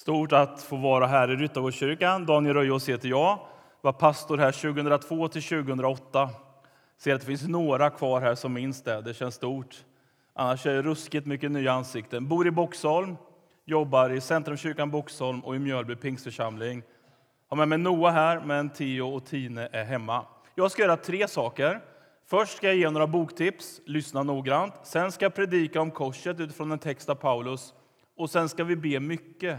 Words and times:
Stort 0.00 0.32
att 0.32 0.62
få 0.62 0.76
vara 0.76 1.06
här 1.06 1.30
i 1.30 1.36
Ryttargårdskyrkan. 1.36 2.26
Daniel 2.26 2.54
Röjås 2.54 2.88
heter 2.88 3.08
jag. 3.08 3.38
Var 3.80 3.92
pastor 3.92 4.38
här 4.38 4.52
2002 4.52 5.28
till 5.28 5.42
2008. 5.42 6.30
Ser 6.98 7.14
att 7.14 7.20
det 7.20 7.26
finns 7.26 7.48
några 7.48 7.90
kvar 7.90 8.20
här 8.20 8.34
som 8.34 8.52
minns 8.52 8.82
det. 8.82 9.00
Det 9.00 9.14
känns 9.14 9.34
stort. 9.34 9.84
Annars 10.34 10.66
är 10.66 10.74
det 10.74 10.82
ruskigt 10.82 11.26
mycket 11.26 11.50
nya 11.50 11.72
ansikten. 11.72 12.28
Bor 12.28 12.46
i 12.46 12.50
Boxholm, 12.50 13.16
jobbar 13.64 14.10
i 14.10 14.20
Centrumkyrkan 14.20 14.90
Boxholm 14.90 15.40
och 15.40 15.56
i 15.56 15.58
Mjölby 15.58 15.96
pingstförsamling. 15.96 16.82
Har 17.48 17.56
med 17.56 17.68
mig 17.68 17.78
Noah 17.78 18.12
här, 18.12 18.40
men 18.40 18.70
Tio 18.70 19.02
och 19.02 19.26
Tine 19.26 19.68
är 19.72 19.84
hemma. 19.84 20.26
Jag 20.54 20.70
ska 20.70 20.82
göra 20.82 20.96
tre 20.96 21.28
saker. 21.28 21.80
Först 22.26 22.56
ska 22.56 22.66
jag 22.66 22.76
ge 22.76 22.90
några 22.90 23.06
boktips, 23.06 23.80
lyssna 23.86 24.22
noggrant. 24.22 24.74
Sen 24.82 25.12
ska 25.12 25.24
jag 25.24 25.34
predika 25.34 25.80
om 25.80 25.90
korset 25.90 26.40
utifrån 26.40 26.72
en 26.72 26.78
text 26.78 27.08
av 27.08 27.14
Paulus. 27.14 27.74
Och 28.16 28.30
sen 28.30 28.48
ska 28.48 28.64
vi 28.64 28.76
be 28.76 29.00
mycket 29.00 29.58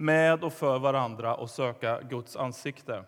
med 0.00 0.44
och 0.44 0.52
för 0.52 0.78
varandra 0.78 1.34
och 1.34 1.50
söka 1.50 2.00
Guds 2.00 2.36
ansikte. 2.36 3.04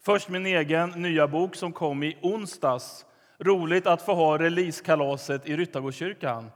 Först 0.00 0.28
min 0.28 0.46
egen 0.46 0.90
nya 0.90 1.28
bok 1.28 1.54
som 1.54 1.72
kom 1.72 2.02
i 2.02 2.18
onsdags. 2.22 3.06
Roligt 3.38 3.86
att 3.86 4.02
få 4.02 4.14
ha 4.14 4.38
releasekalaset 4.38 5.48
i 5.48 5.56
Ryttargårdskyrkan. 5.56 6.50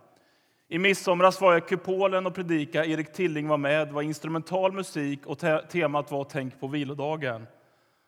I 0.68 0.78
midsomras 0.78 1.40
var 1.40 1.52
jag 1.52 1.62
i 1.62 1.66
kupolen 1.66 2.26
och 2.26 2.34
predika. 2.34 2.84
Erik 2.84 3.12
Tilling 3.12 3.48
var 3.48 3.56
med. 3.56 3.88
Det 3.88 3.92
var 3.92 4.02
instrumental 4.02 4.72
musik 4.72 5.26
och 5.26 5.38
te 5.38 5.58
temat 5.58 6.10
var 6.10 6.24
Tänk 6.24 6.60
på 6.60 6.66
vilodagen. 6.66 7.46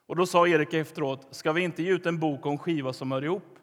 Och 0.07 0.17
då 0.17 0.27
sa 0.27 0.49
Erik 0.49 0.75
efteråt, 0.75 1.27
ska 1.31 1.53
vi 1.53 1.63
inte 1.63 1.83
ge 1.83 1.93
ut 1.93 2.07
en 2.07 2.19
bok 2.19 2.47
om 2.47 2.59
skiva 2.59 2.93
som 2.93 3.13
hör 3.13 3.25
ihop? 3.25 3.59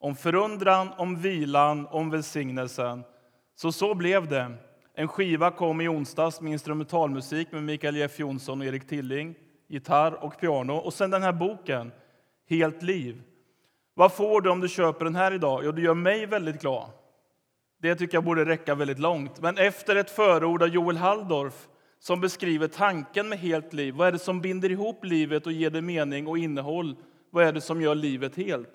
Om 0.00 0.16
förundran, 0.16 0.88
om 0.96 1.16
vilan, 1.16 1.86
om 1.86 2.10
välsignelsen. 2.10 3.04
Så 3.54 3.72
så 3.72 3.94
blev 3.94 4.28
det. 4.28 4.52
En 4.98 5.08
skiva 5.08 5.50
kom 5.50 5.80
i 5.80 5.88
onsdags 5.88 6.40
med 6.40 6.52
instrumentalmusik 6.52 7.52
med 7.52 7.62
Mikael 7.62 7.96
Jeff 7.96 8.18
Jonsson 8.18 8.60
och 8.60 8.66
Erik 8.66 8.88
Tilling, 8.88 9.34
gitarr 9.68 10.24
och 10.24 10.40
piano. 10.40 10.72
Och 10.72 10.94
sen 10.94 11.10
den 11.10 11.22
här 11.22 11.32
boken, 11.32 11.92
Helt 12.48 12.82
liv. 12.82 13.22
Vad 13.94 14.12
får 14.12 14.40
du 14.40 14.50
om 14.50 14.60
du 14.60 14.68
köper 14.68 15.04
den 15.04 15.14
här 15.14 15.32
idag? 15.32 15.60
Jo, 15.64 15.72
du 15.72 15.82
gör 15.82 15.94
mig 15.94 16.26
väldigt 16.26 16.60
glad. 16.60 16.90
Det 17.82 17.94
tycker 17.94 18.16
jag 18.16 18.24
borde 18.24 18.44
räcka 18.44 18.74
väldigt 18.74 18.98
långt. 18.98 19.40
Men 19.40 19.58
efter 19.58 19.96
ett 19.96 20.10
förord 20.10 20.62
av 20.62 20.68
Joel 20.68 20.96
Halldorf 20.96 21.68
som 21.98 22.20
beskriver 22.20 22.68
tanken 22.68 23.28
med 23.28 23.38
helt 23.38 23.72
liv, 23.72 23.94
vad 23.94 24.08
är 24.08 24.12
det 24.12 24.18
som 24.18 24.40
binder 24.40 24.70
ihop 24.70 25.04
livet 25.04 25.46
och 25.46 25.52
ger 25.52 25.70
det 25.70 25.82
mening 25.82 26.26
och 26.26 26.38
innehåll? 26.38 26.96
Vad 27.30 27.44
är 27.44 27.52
det 27.52 27.60
som 27.60 27.82
gör 27.82 27.94
livet 27.94 28.36
helt? 28.36 28.72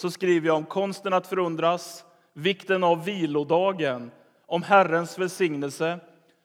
Så 0.00 0.10
skriver 0.10 0.46
jag 0.46 0.56
om 0.56 0.64
konsten 0.64 1.12
att 1.12 1.26
förundras, 1.26 2.04
vikten 2.34 2.84
av 2.84 3.04
vilodagen, 3.04 4.10
om 4.50 4.62
Herrens 4.62 5.18
välsignelse. 5.18 5.98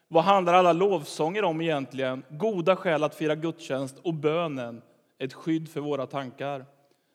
Vad 0.08 0.24
handlar 0.24 0.54
alla 0.54 0.72
lovsånger 0.72 1.44
om 1.44 1.60
egentligen? 1.60 2.22
Goda 2.30 2.76
skäl 2.76 3.04
att 3.04 3.14
fira 3.14 3.34
gudstjänst 3.34 3.98
och 4.02 4.14
bönen, 4.14 4.82
ett 5.18 5.32
skydd 5.32 5.68
för 5.68 5.80
våra 5.80 6.06
tankar. 6.06 6.64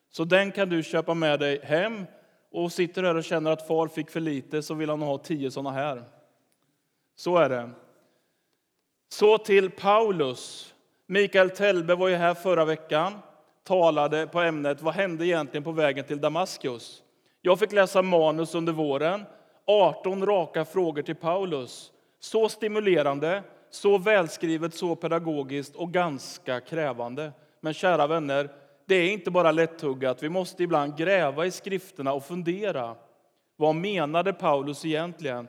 Så 0.09 0.23
den 0.23 0.51
kan 0.51 0.69
du 0.69 0.83
köpa 0.83 1.13
med 1.13 1.39
dig 1.39 1.59
hem 1.63 2.05
och 2.51 2.71
sitter 2.71 3.03
här 3.03 3.15
och 3.15 3.23
känner 3.23 3.51
att 3.51 3.67
far 3.67 3.87
fick 3.87 4.09
för 4.09 4.19
lite 4.19 4.63
så 4.63 4.73
vill 4.73 4.89
han 4.89 5.01
ha 5.01 5.17
tio 5.17 5.51
såna 5.51 5.71
här. 5.71 6.03
Så 7.15 7.37
är 7.37 7.49
det. 7.49 7.69
Så 9.09 9.37
till 9.37 9.71
Paulus. 9.71 10.73
Mikael 11.07 11.49
Telbe 11.49 11.95
var 11.95 12.07
ju 12.07 12.15
här 12.15 12.33
förra 12.33 12.65
veckan 12.65 13.13
talade 13.63 14.27
på 14.27 14.39
ämnet 14.39 14.81
Vad 14.81 14.93
hände 14.93 15.25
egentligen 15.25 15.63
på 15.63 15.71
vägen 15.71 16.05
till 16.05 16.21
Damaskus? 16.21 17.03
Jag 17.41 17.59
fick 17.59 17.71
läsa 17.71 18.01
manus 18.01 18.55
under 18.55 18.73
våren 18.73 19.25
18 19.71 20.25
raka 20.25 20.65
frågor 20.65 21.01
till 21.01 21.15
Paulus. 21.15 21.91
Så 22.19 22.49
stimulerande, 22.49 23.43
så 23.69 23.97
välskrivet, 23.97 24.73
så 24.73 24.95
pedagogiskt 24.95 25.75
och 25.75 25.91
ganska 25.91 26.59
krävande. 26.59 27.31
Men 27.61 27.73
kära 27.73 28.07
vänner, 28.07 28.49
det 28.85 28.95
är 28.95 29.11
inte 29.11 29.31
bara 29.31 29.51
lättuggat. 29.51 30.23
Vi 30.23 30.29
måste 30.29 30.63
ibland 30.63 30.97
gräva 30.97 31.45
i 31.45 31.51
skrifterna 31.51 32.13
och 32.13 32.25
fundera. 32.25 32.95
Vad 33.55 33.75
menade 33.75 34.33
Paulus 34.33 34.85
egentligen? 34.85 35.47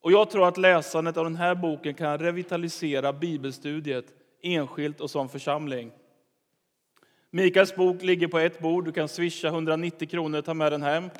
Och 0.00 0.12
jag 0.12 0.30
tror 0.30 0.48
att 0.48 0.56
läsandet 0.56 1.16
av 1.16 1.24
den 1.24 1.36
här 1.36 1.54
boken 1.54 1.94
kan 1.94 2.18
revitalisera 2.18 3.12
bibelstudiet 3.12 4.04
enskilt 4.42 5.00
och 5.00 5.10
som 5.10 5.28
församling. 5.28 5.92
Mikaels 7.30 7.76
bok 7.76 8.02
ligger 8.02 8.28
på 8.28 8.38
ett 8.38 8.60
bord. 8.60 8.84
Du 8.84 8.92
kan 8.92 9.08
swisha 9.08 9.48
190 9.48 10.08
kronor 10.08 10.38
och 10.38 10.44
ta 10.44 10.54
med 10.54 10.72
den 10.72 10.82
hem. 10.82 11.10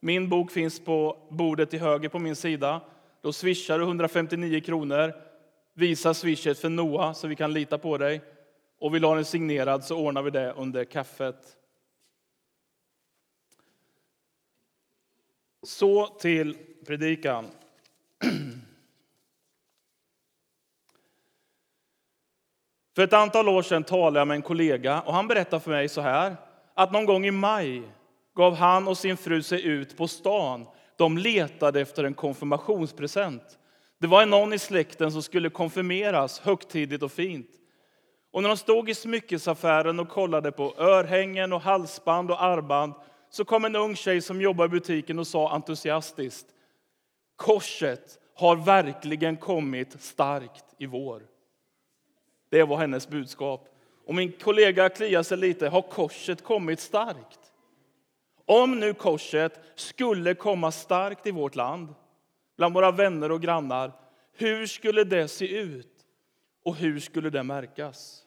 Min 0.00 0.28
bok 0.28 0.50
finns 0.50 0.80
på 0.80 1.16
bordet 1.30 1.70
till 1.70 1.80
höger 1.80 2.08
på 2.08 2.18
min 2.18 2.36
sida. 2.36 2.80
Då 3.22 3.32
swishar 3.32 3.78
du 3.78 3.84
159 3.84 4.60
kronor. 4.60 5.14
Visa 5.74 6.14
swishet 6.14 6.58
för 6.58 6.68
Noah 6.68 7.12
så 7.12 7.28
vi 7.28 7.36
kan 7.36 7.52
lita 7.52 7.78
på 7.78 7.98
dig. 7.98 8.20
Och 8.78 8.94
vill 8.94 9.02
du 9.02 9.08
ha 9.08 9.14
den 9.14 9.24
signerad 9.24 9.84
så 9.84 9.96
ordnar 9.96 10.22
vi 10.22 10.30
det 10.30 10.52
under 10.52 10.84
kaffet. 10.84 11.56
Så 15.62 16.06
till 16.06 16.56
predikan. 16.86 17.46
För 22.96 23.02
ett 23.02 23.12
antal 23.12 23.48
år 23.48 23.62
sedan 23.62 23.84
talade 23.84 24.18
jag 24.18 24.28
med 24.28 24.34
en 24.34 24.42
kollega 24.42 25.00
och 25.00 25.14
han 25.14 25.28
berättade 25.28 25.60
för 25.60 25.70
mig 25.70 25.88
så 25.88 26.00
här 26.00 26.36
att 26.74 26.92
någon 26.92 27.06
gång 27.06 27.26
i 27.26 27.30
maj 27.30 27.82
gav 28.38 28.54
han 28.54 28.88
och 28.88 28.98
sin 28.98 29.16
fru 29.16 29.42
sig 29.42 29.66
ut 29.66 29.96
på 29.96 30.08
stan. 30.08 30.66
De 30.96 31.18
letade 31.18 31.80
efter 31.80 32.04
en 32.04 32.14
konfirmationspresent. 32.14 33.58
Det 34.00 34.06
var 34.06 34.26
någon 34.26 34.52
i 34.52 34.58
släkten 34.58 35.12
som 35.12 35.22
skulle 35.22 35.50
konfirmeras 35.50 36.40
högtidligt 36.40 37.02
och 37.02 37.12
fint. 37.12 37.50
Och 38.32 38.42
när 38.42 38.48
de 38.48 38.56
stod 38.56 38.90
i 38.90 38.94
smyckesaffären 38.94 40.00
och 40.00 40.08
kollade 40.08 40.52
på 40.52 40.74
örhängen, 40.78 41.52
och 41.52 41.60
halsband 41.60 42.30
och 42.30 42.42
armband 42.42 42.94
så 43.30 43.44
kom 43.44 43.64
en 43.64 43.76
ung 43.76 43.96
tjej 43.96 44.20
som 44.20 44.40
jobbade 44.40 44.66
i 44.66 44.80
butiken 44.80 45.18
och 45.18 45.26
sa 45.26 45.54
entusiastiskt 45.54 46.46
Korset 47.36 48.18
har 48.34 48.56
verkligen 48.56 49.36
kommit 49.36 50.02
starkt 50.02 50.64
i 50.78 50.86
vår. 50.86 51.22
Det 52.50 52.62
var 52.62 52.76
hennes 52.76 53.08
budskap. 53.08 53.68
Och 54.06 54.14
min 54.14 54.32
kollega 54.32 54.88
kliar 54.88 55.22
sig 55.22 55.38
lite. 55.38 55.68
Har 55.68 55.82
korset 55.82 56.44
kommit 56.44 56.80
starkt? 56.80 57.47
Om 58.48 58.80
nu 58.80 58.94
korset 58.94 59.60
skulle 59.74 60.34
komma 60.34 60.72
starkt 60.72 61.26
i 61.26 61.30
vårt 61.30 61.54
land, 61.54 61.94
bland 62.56 62.74
våra 62.74 62.90
vänner 62.90 63.32
och 63.32 63.42
grannar, 63.42 63.92
hur 64.32 64.66
skulle 64.66 65.04
det 65.04 65.28
se 65.28 65.58
ut 65.58 66.04
och 66.64 66.76
hur 66.76 67.00
skulle 67.00 67.30
det 67.30 67.42
märkas? 67.42 68.22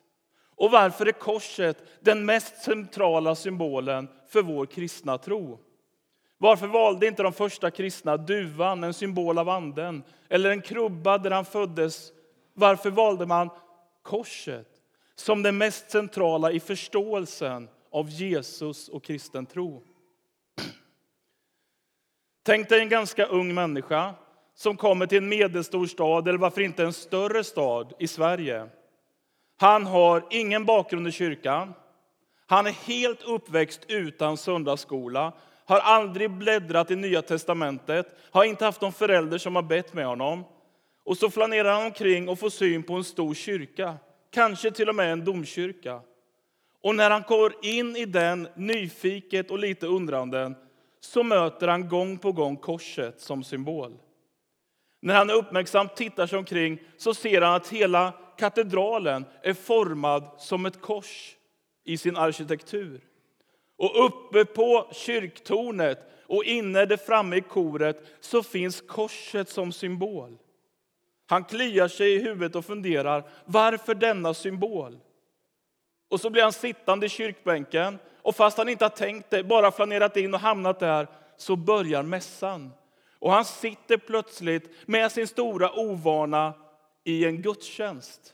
Och 0.56 0.72
varför 0.72 1.06
är 1.06 1.12
korset 1.12 1.84
den 2.00 2.26
mest 2.26 2.64
centrala 2.64 3.36
symbolen 3.36 4.08
för 4.28 4.42
vår 4.42 4.66
kristna 4.66 5.18
tro? 5.18 5.60
Varför 6.38 6.68
valde 6.68 7.08
inte 7.08 7.24
de 7.24 7.34
första 7.34 7.72
kristna 7.72 8.18
duvan, 8.18 8.84
en 8.84 8.94
symbol 8.94 9.38
av 9.38 9.50
anden, 9.50 10.04
eller 10.30 10.50
en 10.50 10.62
krubba 10.62 11.18
där 11.18 11.32
han 11.32 11.46
föddes? 11.46 12.12
Varför 12.54 12.90
valde 12.90 13.26
man 13.26 13.50
korset 14.02 14.68
som 15.16 15.44
det 15.44 15.52
mest 15.52 15.92
centrala 15.92 16.52
i 16.52 16.60
förståelsen 16.60 17.70
av 17.92 18.10
Jesus 18.10 18.90
och 18.90 19.04
kristen 19.04 19.46
tro? 19.46 19.84
Tänk 22.44 22.70
dig 22.70 22.82
en 22.82 22.90
ganska 22.90 23.26
ung 23.26 23.54
människa 23.54 24.14
som 24.56 24.78
kommer 24.78 25.06
till 25.06 25.18
en 25.18 25.30
medelstor 25.30 25.86
stad, 25.86 26.28
eller 26.28 26.40
varför 26.40 26.62
inte 26.62 26.84
en 26.84 26.94
större 26.94 27.44
stad 27.44 27.94
i 28.00 28.08
Sverige. 28.08 28.68
Han 29.58 29.86
har 29.86 30.24
ingen 30.30 30.66
bakgrund 30.66 31.08
i 31.08 31.12
kyrkan. 31.12 31.74
Han 32.48 32.68
är 32.68 32.72
helt 32.72 33.24
uppväxt 33.24 33.82
utan 33.88 34.38
söndagsskola, 34.38 35.34
har 35.66 35.80
aldrig 35.80 36.32
bläddrat 36.32 36.92
i 36.92 36.96
Nya 36.96 37.22
testamentet, 37.22 38.16
har 38.32 38.44
inte 38.44 38.66
haft 38.66 38.82
någon 38.82 38.94
förälder 38.94 39.38
som 39.38 39.56
har 39.56 39.64
bett 39.64 39.94
med 39.94 40.06
honom. 40.06 40.44
Och 41.04 41.18
så 41.18 41.30
flanerar 41.30 41.74
han 41.74 41.86
omkring 41.86 42.30
och 42.30 42.40
får 42.40 42.50
syn 42.50 42.84
på 42.84 42.94
en 42.94 43.04
stor 43.04 43.34
kyrka, 43.34 43.96
kanske 44.32 44.72
till 44.72 44.90
och 44.90 44.96
med 44.96 45.12
en 45.12 45.26
domkyrka. 45.26 46.02
Och 46.84 46.96
när 46.96 47.10
han 47.10 47.24
går 47.28 47.54
in 47.62 47.96
i 47.96 48.06
den, 48.06 48.48
nyfiket 48.56 49.52
och 49.52 49.60
lite 49.60 49.88
undrande, 49.88 50.54
så 51.02 51.24
möter 51.24 51.68
han 51.68 51.90
gång 51.90 52.18
på 52.18 52.32
gång 52.32 52.58
korset 52.58 53.22
som 53.22 53.44
symbol. 53.44 53.98
När 55.00 55.16
han 55.16 55.30
uppmärksamt 55.30 55.96
tittar 55.96 56.28
sig 56.28 56.40
omkring 56.40 56.80
så 56.98 57.14
ser 57.14 57.42
han 57.42 57.56
att 57.56 57.68
hela 57.68 58.14
katedralen 58.38 59.26
är 59.42 59.54
formad 59.54 60.24
som 60.38 60.66
ett 60.66 60.82
kors 60.82 61.36
i 61.84 61.98
sin 61.98 62.18
arkitektur. 62.18 63.02
Och 63.78 64.06
uppe 64.06 64.46
på 64.46 64.88
kyrktornet 64.92 66.00
och 66.28 66.44
inne 66.44 66.86
där 66.86 66.98
framme 66.98 67.36
i 67.36 67.42
koret 67.42 68.06
så 68.20 68.44
finns 68.44 68.82
korset 68.82 69.50
som 69.50 69.72
symbol. 69.72 70.38
Han 71.26 71.44
kliar 71.44 71.88
sig 71.88 72.14
i 72.14 72.20
huvudet 72.20 72.56
och 72.56 72.66
funderar, 72.66 73.30
varför 73.46 73.96
denna 73.96 74.34
symbol? 74.34 75.00
Och 76.12 76.20
så 76.20 76.30
blir 76.30 76.44
han 76.44 76.54
sittande 76.54 77.06
i 77.06 77.10
kyrkbänken 77.10 78.00
och 78.22 78.36
fast 78.36 78.58
han 78.58 78.70
inte 78.70 78.86
har 78.86 78.90
tänkt 78.90 79.30
det, 79.30 79.44
bara 79.44 79.72
flanerat 79.72 80.18
in 80.18 80.34
och 80.34 80.40
hamnat 80.40 80.80
där, 80.80 81.08
så 81.38 81.56
börjar 81.56 82.04
mässan. 82.04 82.72
Och 83.20 83.32
han 83.32 83.46
sitter 83.46 83.98
plötsligt 83.98 84.88
med 84.88 85.12
sin 85.12 85.28
stora 85.28 85.80
ovana 85.80 86.54
i 87.04 87.26
en 87.26 87.42
gudstjänst. 87.42 88.34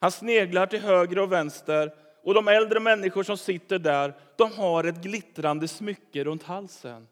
Han 0.00 0.12
sneglar 0.12 0.66
till 0.66 0.80
höger 0.80 1.18
och 1.18 1.32
vänster 1.32 1.92
och 2.24 2.34
de 2.34 2.48
äldre 2.48 2.80
människor 2.80 3.22
som 3.22 3.36
sitter 3.36 3.78
där 3.78 4.14
de 4.36 4.52
har 4.52 4.84
ett 4.84 5.02
glittrande 5.02 5.68
smycke 5.68 6.24
runt 6.24 6.42
halsen. 6.42 7.08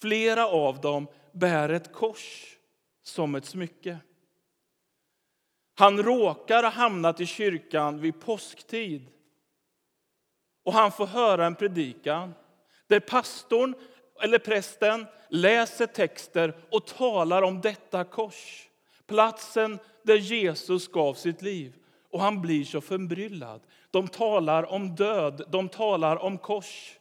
Flera 0.00 0.46
av 0.46 0.80
dem 0.80 1.06
bär 1.32 1.68
ett 1.68 1.92
kors 1.92 2.56
som 3.02 3.34
ett 3.34 3.44
smycke. 3.44 3.98
Han 5.78 6.02
råkar 6.02 6.62
ha 6.62 6.70
hamnat 6.70 7.20
i 7.20 7.26
kyrkan 7.26 8.00
vid 8.00 8.20
påsktid. 8.20 9.06
Och 10.64 10.72
han 10.72 10.92
får 10.92 11.06
höra 11.06 11.46
en 11.46 11.54
predikan 11.54 12.34
där 12.86 13.00
pastorn 13.00 13.74
eller 14.22 14.38
prästen 14.38 15.06
läser 15.28 15.86
texter 15.86 16.56
och 16.70 16.86
talar 16.86 17.42
om 17.42 17.60
detta 17.60 18.04
kors. 18.04 18.68
Platsen 19.06 19.78
där 20.02 20.16
Jesus 20.16 20.88
gav 20.88 21.14
sitt 21.14 21.42
liv. 21.42 21.74
Och 22.10 22.20
han 22.20 22.40
blir 22.40 22.64
så 22.64 22.80
förbryllad. 22.80 23.60
De 23.90 24.08
talar 24.08 24.72
om 24.72 24.94
död, 24.94 25.44
de 25.48 25.68
talar 25.68 26.16
om 26.16 26.38
kors. 26.38 26.98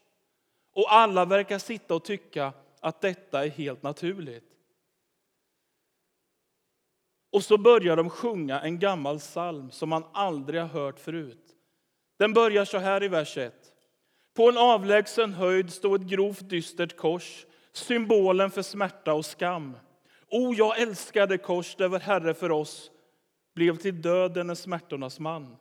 Och 0.73 0.93
alla 0.93 1.25
verkar 1.25 1.59
sitta 1.59 1.95
och 1.95 2.03
tycka 2.03 2.53
att 2.79 3.01
detta 3.01 3.45
är 3.45 3.49
helt 3.49 3.83
naturligt. 3.83 4.46
Och 7.31 7.43
så 7.43 7.57
börjar 7.57 7.95
de 7.95 8.09
sjunga 8.09 8.61
en 8.61 8.79
gammal 8.79 9.19
psalm 9.19 9.71
som 9.71 9.89
man 9.89 10.03
aldrig 10.13 10.61
har 10.61 10.67
hört 10.67 10.99
förut. 10.99 11.43
Den 12.19 12.33
börjar 12.33 12.65
så 12.65 12.77
här 12.77 13.03
i 13.03 13.07
vers 13.07 13.37
1. 13.37 13.53
På 14.35 14.49
en 14.49 14.57
avlägsen 14.57 15.33
höjd 15.33 15.73
stod 15.73 16.01
ett 16.01 16.07
grovt 16.07 16.49
dystert 16.49 16.97
kors, 16.97 17.45
symbolen 17.73 18.51
för 18.51 18.61
smärta 18.61 19.13
och 19.13 19.25
skam. 19.25 19.77
O, 20.29 20.53
jag 20.53 20.81
älskade 20.81 21.37
kors 21.37 21.75
där 21.75 21.87
vår 21.87 21.99
Herre 21.99 22.33
för 22.33 22.51
oss 22.51 22.91
blev 23.55 23.77
till 23.77 24.01
döden 24.01 24.49
en 24.49 24.55
smärtornas 24.55 25.19
man. 25.19 25.57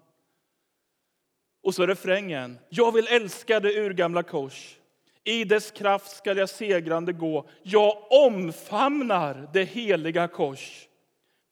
Och 1.62 1.74
så 1.74 1.86
refrängen. 1.86 2.58
Jag 2.68 2.92
vill 2.92 3.06
älska 3.08 3.60
det 3.60 3.80
urgamla 3.86 4.22
kors. 4.22 4.78
I 5.24 5.44
dess 5.44 5.70
kraft 5.70 6.16
skall 6.16 6.36
jag 6.36 6.48
segrande 6.48 7.12
gå. 7.12 7.48
Jag 7.62 8.12
omfamnar 8.12 9.50
det 9.52 9.64
heliga 9.64 10.28
kors 10.28 10.85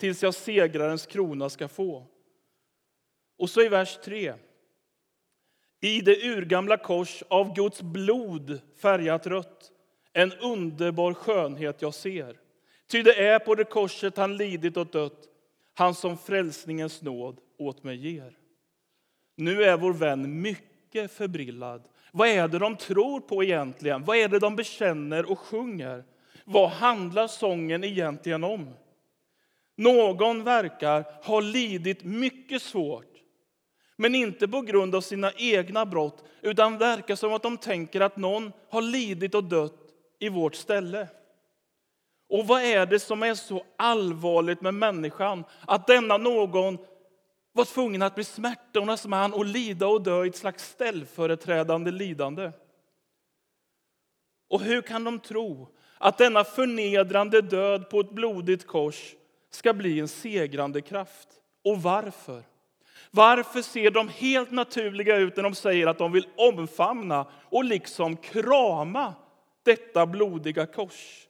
tills 0.04 0.22
jag 0.22 0.34
segrarens 0.34 1.06
krona 1.06 1.48
ska 1.48 1.68
få. 1.68 2.06
Och 3.38 3.50
så 3.50 3.62
i 3.62 3.68
vers 3.68 3.98
3. 4.04 4.34
I 5.80 6.00
det 6.00 6.24
urgamla 6.24 6.76
kors 6.76 7.22
av 7.28 7.54
Guds 7.54 7.82
blod 7.82 8.60
färgat 8.76 9.26
rött 9.26 9.72
en 10.12 10.32
underbar 10.32 11.14
skönhet 11.14 11.82
jag 11.82 11.94
ser. 11.94 12.36
Ty 12.86 13.02
det 13.02 13.26
är 13.26 13.38
på 13.38 13.54
det 13.54 13.64
korset 13.64 14.16
han 14.16 14.36
lidit 14.36 14.76
och 14.76 14.86
dött, 14.86 15.28
han 15.74 15.94
som 15.94 16.18
frälsningens 16.18 17.02
nåd 17.02 17.38
åt 17.58 17.82
mig 17.82 17.96
ger. 17.96 18.38
Nu 19.36 19.62
är 19.62 19.76
vår 19.76 19.92
vän 19.92 20.40
mycket 20.42 21.12
förbrillad. 21.12 21.88
Vad 22.12 22.28
är 22.28 22.48
det 22.48 22.58
de 22.58 22.76
tror 22.76 23.20
på 23.20 23.44
egentligen? 23.44 24.04
Vad 24.04 24.16
är 24.16 24.28
det 24.28 24.38
de 24.38 24.56
bekänner 24.56 25.30
och 25.30 25.38
sjunger? 25.38 26.04
Vad 26.44 26.70
handlar 26.70 27.26
sången 27.26 27.84
egentligen 27.84 28.44
om? 28.44 28.74
Någon 29.76 30.44
verkar 30.44 31.04
ha 31.22 31.40
lidit 31.40 32.04
mycket 32.04 32.62
svårt, 32.62 33.12
men 33.96 34.14
inte 34.14 34.48
på 34.48 34.60
grund 34.60 34.94
av 34.94 35.00
sina 35.00 35.32
egna 35.32 35.86
brott, 35.86 36.24
utan 36.42 36.78
verkar 36.78 37.16
som 37.16 37.32
att 37.32 37.42
de 37.42 37.56
tänker 37.56 38.00
att 38.00 38.16
någon 38.16 38.52
har 38.70 38.82
lidit 38.82 39.34
och 39.34 39.44
dött 39.44 39.80
i 40.18 40.28
vårt 40.28 40.54
ställe. 40.54 41.08
Och 42.28 42.46
vad 42.46 42.62
är 42.62 42.86
det 42.86 43.00
som 43.00 43.22
är 43.22 43.34
så 43.34 43.64
allvarligt 43.76 44.60
med 44.60 44.74
människan? 44.74 45.44
Att 45.66 45.86
denna 45.86 46.16
någon 46.16 46.78
var 47.52 47.64
tvungen 47.64 48.02
att 48.02 48.14
bli 48.14 48.24
smärtornas 48.24 49.06
man 49.06 49.32
och 49.32 49.44
lida 49.44 49.86
och 49.86 50.02
dö 50.02 50.24
i 50.24 50.28
ett 50.28 50.36
slags 50.36 50.68
ställföreträdande 50.70 51.90
lidande. 51.90 52.52
Och 54.48 54.60
hur 54.60 54.82
kan 54.82 55.04
de 55.04 55.18
tro 55.18 55.68
att 55.98 56.18
denna 56.18 56.44
förnedrande 56.44 57.42
död 57.42 57.90
på 57.90 58.00
ett 58.00 58.10
blodigt 58.10 58.66
kors 58.66 59.14
ska 59.54 59.74
bli 59.74 60.00
en 60.00 60.08
segrande 60.08 60.80
kraft? 60.80 61.28
Och 61.64 61.82
varför? 61.82 62.42
Varför 63.10 63.62
ser 63.62 63.90
de 63.90 64.08
helt 64.08 64.50
naturliga 64.50 65.16
ut 65.16 65.36
när 65.36 65.42
de 65.42 65.54
säger 65.54 65.86
att 65.86 65.98
de 65.98 66.12
vill 66.12 66.28
omfamna 66.36 67.26
och 67.50 67.64
liksom 67.64 68.16
krama 68.16 69.14
detta 69.62 70.06
blodiga 70.06 70.66
kors? 70.66 71.28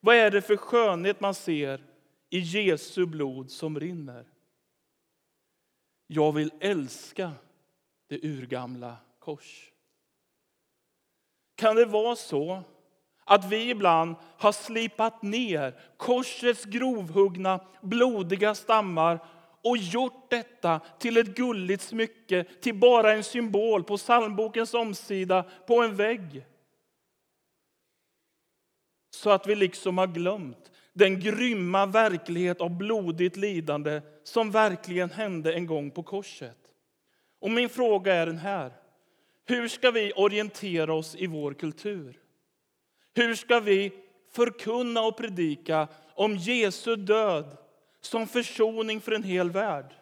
Vad 0.00 0.16
är 0.16 0.30
det 0.30 0.42
för 0.42 0.56
skönhet 0.56 1.20
man 1.20 1.34
ser 1.34 1.84
i 2.30 2.38
Jesu 2.38 3.06
blod 3.06 3.50
som 3.50 3.80
rinner? 3.80 4.26
Jag 6.06 6.32
vill 6.32 6.50
älska 6.60 7.32
det 8.08 8.24
urgamla 8.24 8.96
kors. 9.18 9.72
Kan 11.54 11.76
det 11.76 11.84
vara 11.84 12.16
så 12.16 12.62
att 13.28 13.44
vi 13.44 13.70
ibland 13.70 14.16
har 14.38 14.52
slipat 14.52 15.22
ner 15.22 15.74
korsets 15.96 16.64
grovhuggna, 16.64 17.60
blodiga 17.80 18.54
stammar 18.54 19.18
och 19.64 19.76
gjort 19.76 20.30
detta 20.30 20.80
till 20.98 21.16
ett 21.16 21.36
gulligt 21.36 21.82
smycke, 21.82 22.44
till 22.44 22.74
bara 22.74 23.12
en 23.12 23.24
symbol 23.24 23.84
på 23.84 23.96
psalmbokens 23.96 24.74
omsida, 24.74 25.44
på 25.66 25.82
en 25.82 25.96
vägg? 25.96 26.44
Så 29.10 29.30
att 29.30 29.46
vi 29.46 29.54
liksom 29.54 29.98
har 29.98 30.06
glömt 30.06 30.70
den 30.92 31.20
grymma 31.20 31.86
verklighet 31.86 32.60
av 32.60 32.70
blodigt 32.70 33.36
lidande 33.36 34.00
som 34.24 34.50
verkligen 34.50 35.10
hände 35.10 35.52
en 35.52 35.66
gång 35.66 35.90
på 35.90 36.02
korset. 36.02 36.58
Och 37.40 37.50
min 37.50 37.68
fråga 37.68 38.14
är 38.14 38.26
den 38.26 38.38
här. 38.38 38.72
Hur 39.44 39.68
ska 39.68 39.90
vi 39.90 40.12
orientera 40.16 40.94
oss 40.94 41.14
i 41.16 41.26
vår 41.26 41.54
kultur? 41.54 42.18
Hur 43.18 43.34
ska 43.34 43.60
vi 43.60 43.92
förkunna 44.32 45.02
och 45.02 45.16
predika 45.16 45.88
om 46.14 46.36
Jesu 46.36 46.96
död 46.96 47.56
som 48.00 48.26
försoning 48.26 49.00
för 49.00 49.12
en 49.12 49.22
hel 49.22 49.50
värld? 49.50 49.94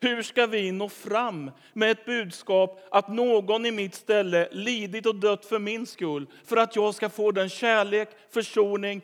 Hur 0.00 0.22
ska 0.22 0.46
vi 0.46 0.72
nå 0.72 0.88
fram 0.88 1.50
med 1.72 1.90
ett 1.90 2.04
budskap 2.04 2.80
att 2.90 3.08
någon 3.08 3.66
i 3.66 3.70
mitt 3.70 3.94
ställe 3.94 4.48
lidit 4.52 5.06
och 5.06 5.14
dött 5.14 5.44
för 5.44 5.58
min 5.58 5.86
skull 5.86 6.26
för 6.44 6.56
att 6.56 6.76
jag 6.76 6.94
ska 6.94 7.08
få 7.08 7.30
den 7.30 7.48
kärlek, 7.48 8.08
försoning 8.30 9.02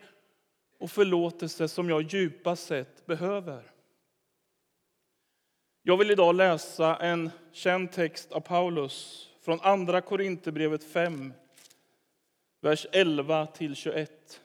och 0.79 0.91
förlåtelse 0.91 1.67
som 1.67 1.89
jag 1.89 2.01
djupast 2.01 2.67
sett 2.67 3.05
behöver? 3.05 3.71
Jag 5.83 5.97
vill 5.97 6.11
idag 6.11 6.35
läsa 6.35 6.95
en 6.95 7.31
känd 7.51 7.91
text 7.91 8.31
av 8.31 8.39
Paulus 8.39 9.29
från 9.41 9.59
Andra 9.61 10.01
Korinthierbrevet 10.01 10.83
5, 10.83 11.33
vers 12.63 12.87
11 12.91 13.47
21. 13.73 14.41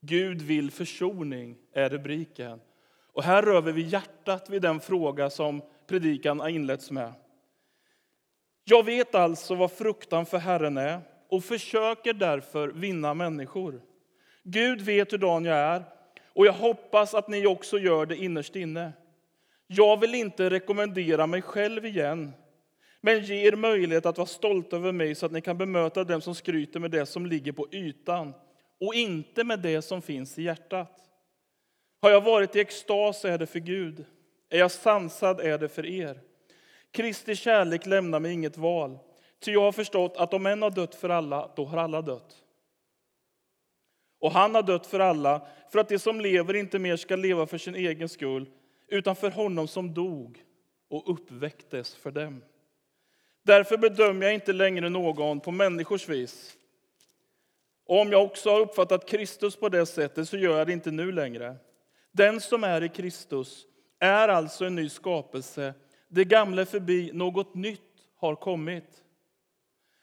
Gud 0.00 0.42
vill 0.42 0.70
försoning, 0.70 1.56
är 1.72 1.88
rubriken. 1.88 2.60
Och 3.12 3.22
här 3.22 3.42
rör 3.42 3.60
vi 3.62 3.82
hjärtat 3.82 4.50
vid 4.50 4.62
den 4.62 4.80
fråga 4.80 5.30
som 5.30 5.62
predikan 5.86 6.40
har 6.40 6.48
inletts 6.48 6.90
med. 6.90 7.12
Jag 8.64 8.84
vet 8.84 9.14
alltså 9.14 9.54
vad 9.54 9.72
fruktan 9.72 10.26
för 10.26 10.38
Herren 10.38 10.76
är 10.76 11.00
och 11.28 11.44
försöker 11.44 12.12
därför 12.12 12.68
vinna 12.68 13.14
människor. 13.14 13.82
Gud 14.42 14.80
vet 14.80 15.12
hurdan 15.12 15.44
jag 15.44 15.56
är 15.56 15.82
och 16.24 16.46
jag 16.46 16.52
hoppas 16.52 17.14
att 17.14 17.28
ni 17.28 17.46
också 17.46 17.78
gör 17.78 18.06
det 18.06 18.16
innerst 18.16 18.56
inne. 18.56 18.92
Jag 19.66 20.00
vill 20.00 20.14
inte 20.14 20.50
rekommendera 20.50 21.26
mig 21.26 21.42
själv 21.42 21.86
igen, 21.86 22.32
men 23.00 23.20
ge 23.20 23.46
er 23.46 23.56
möjlighet 23.56 24.06
att 24.06 24.18
vara 24.18 24.26
stolta 24.26 24.76
över 24.76 24.92
mig 24.92 25.14
så 25.14 25.26
att 25.26 25.32
ni 25.32 25.40
kan 25.40 25.58
bemöta 25.58 26.04
dem 26.04 26.20
som 26.20 26.34
skryter 26.34 26.80
med 26.80 26.90
det 26.90 27.06
som 27.06 27.26
ligger 27.26 27.52
på 27.52 27.68
ytan 27.72 28.34
och 28.80 28.94
inte 28.94 29.44
med 29.44 29.60
det 29.60 29.82
som 29.82 30.02
finns 30.02 30.38
i 30.38 30.42
hjärtat. 30.42 30.96
Har 32.02 32.10
jag 32.10 32.20
varit 32.20 32.56
i 32.56 32.60
extas 32.60 33.24
är 33.24 33.38
det 33.38 33.46
för 33.46 33.58
Gud. 33.58 34.04
Är 34.50 34.58
jag 34.58 34.70
sansad 34.70 35.40
är 35.40 35.58
det 35.58 35.68
för 35.68 35.86
er. 35.86 36.20
Kristi 36.92 37.36
kärlek 37.36 37.86
lämnar 37.86 38.20
mig 38.20 38.32
inget 38.32 38.56
val, 38.56 38.98
ty 39.40 39.52
jag 39.52 39.62
har 39.62 39.72
förstått 39.72 40.16
att 40.16 40.34
om 40.34 40.46
en 40.46 40.62
har 40.62 40.70
dött 40.70 40.94
för 40.94 41.08
alla, 41.08 41.50
då 41.56 41.64
har 41.64 41.78
alla 41.78 42.02
dött. 42.02 42.36
Och 44.20 44.32
han 44.32 44.54
har 44.54 44.62
dött 44.62 44.86
för 44.86 45.00
alla, 45.00 45.46
för 45.72 45.78
att 45.78 45.88
de 45.88 45.98
som 45.98 46.20
lever 46.20 46.56
inte 46.56 46.78
mer 46.78 46.96
ska 46.96 47.16
leva 47.16 47.46
för 47.46 47.58
sin 47.58 47.74
egen 47.74 48.08
skull, 48.08 48.50
utan 48.88 49.16
för 49.16 49.30
honom 49.30 49.68
som 49.68 49.94
dog 49.94 50.44
och 50.88 51.10
uppväcktes 51.10 51.94
för 51.94 52.10
dem. 52.10 52.42
Därför 53.42 53.76
bedömer 53.76 54.26
jag 54.26 54.34
inte 54.34 54.52
längre 54.52 54.88
någon 54.88 55.40
på 55.40 55.50
människors 55.50 56.08
vis. 56.08 56.56
Och 57.86 58.00
om 58.00 58.12
jag 58.12 58.24
också 58.24 58.50
har 58.50 58.60
uppfattat 58.60 59.08
Kristus 59.08 59.56
på 59.56 59.68
det 59.68 59.86
sättet 59.86 60.28
så 60.28 60.36
gör 60.36 60.58
jag 60.58 60.66
det 60.66 60.72
inte 60.72 60.90
nu 60.90 61.12
längre. 61.12 61.56
Den 62.12 62.40
som 62.40 62.64
är 62.64 62.82
i 62.82 62.88
Kristus 62.88 63.66
är 63.98 64.28
alltså 64.28 64.64
en 64.64 64.74
ny 64.74 64.88
skapelse. 64.88 65.74
Det 66.08 66.24
gamla 66.24 66.62
är 66.62 66.66
förbi, 66.66 67.10
något 67.14 67.54
nytt 67.54 67.80
har 68.16 68.34
kommit. 68.34 69.02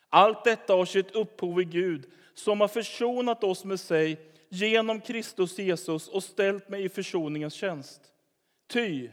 Allt 0.09 0.43
detta 0.43 0.73
har 0.73 0.85
sitt 0.85 1.11
upphov 1.11 1.61
i 1.61 1.65
Gud 1.65 2.05
som 2.33 2.61
har 2.61 2.67
försonat 2.67 3.43
oss 3.43 3.65
med 3.65 3.79
sig 3.79 4.19
genom 4.49 5.01
Kristus 5.01 5.59
Jesus 5.59 6.07
och 6.07 6.23
ställt 6.23 6.69
mig 6.69 6.83
i 6.83 6.89
försoningens 6.89 7.53
tjänst. 7.53 8.01
Ty 8.67 9.09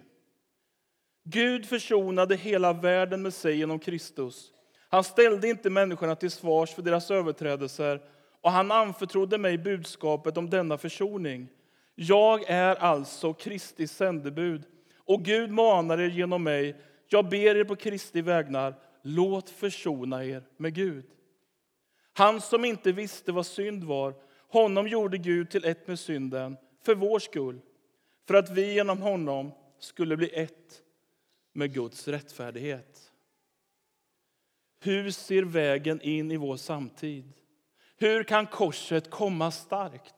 Gud 1.24 1.66
försonade 1.66 2.36
hela 2.36 2.72
världen 2.72 3.22
med 3.22 3.34
sig 3.34 3.56
genom 3.56 3.78
Kristus. 3.78 4.52
Han 4.88 5.04
ställde 5.04 5.48
inte 5.48 5.70
människorna 5.70 6.16
till 6.16 6.30
svars 6.30 6.74
för 6.74 6.82
deras 6.82 7.10
överträdelser 7.10 8.00
och 8.40 8.50
han 8.50 8.70
anförtrodde 8.70 9.38
mig 9.38 9.58
budskapet 9.58 10.36
om 10.36 10.50
denna 10.50 10.78
försoning. 10.78 11.48
Jag 11.94 12.50
är 12.50 12.74
alltså 12.76 13.32
Kristi 13.32 13.86
sändebud 13.86 14.62
och 14.96 15.22
Gud 15.24 15.50
manar 15.50 15.98
er 15.98 16.08
genom 16.08 16.42
mig. 16.42 16.76
Jag 17.08 17.28
ber 17.28 17.56
er 17.56 17.64
på 17.64 17.76
Kristi 17.76 18.22
vägnar, 18.22 18.74
låt 19.02 19.50
försona 19.50 20.24
er 20.24 20.42
med 20.56 20.74
Gud. 20.74 21.04
Han 22.12 22.40
som 22.40 22.64
inte 22.64 22.92
visste 22.92 23.32
vad 23.32 23.46
synd 23.46 23.84
var, 23.84 24.14
honom 24.48 24.88
gjorde 24.88 25.18
Gud 25.18 25.50
till 25.50 25.64
ett 25.64 25.86
med 25.86 25.98
synden 25.98 26.56
för 26.82 26.94
vår 26.94 27.18
skull, 27.18 27.60
för 28.26 28.34
att 28.34 28.50
vi 28.50 28.74
genom 28.74 29.02
honom 29.02 29.52
skulle 29.78 30.16
bli 30.16 30.30
ett 30.34 30.83
med 31.54 31.74
Guds 31.74 32.08
rättfärdighet. 32.08 33.12
Hur 34.80 35.10
ser 35.10 35.42
vägen 35.42 36.00
in 36.00 36.30
i 36.30 36.36
vår 36.36 36.56
samtid? 36.56 37.32
Hur 37.96 38.24
kan 38.24 38.46
korset 38.46 39.10
komma 39.10 39.50
starkt? 39.50 40.14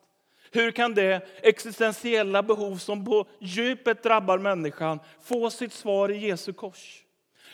Hur 0.51 0.71
kan 0.71 0.95
det 0.95 1.29
existentiella 1.43 2.43
behov 2.43 2.77
som 2.77 3.05
på 3.05 3.27
djupet 3.41 4.03
drabbar 4.03 4.39
människan 4.39 5.01
få 5.23 5.51
sitt 5.51 5.73
svar 5.73 6.11
i 6.11 6.19
Jesu 6.19 6.53
kors? 6.53 7.05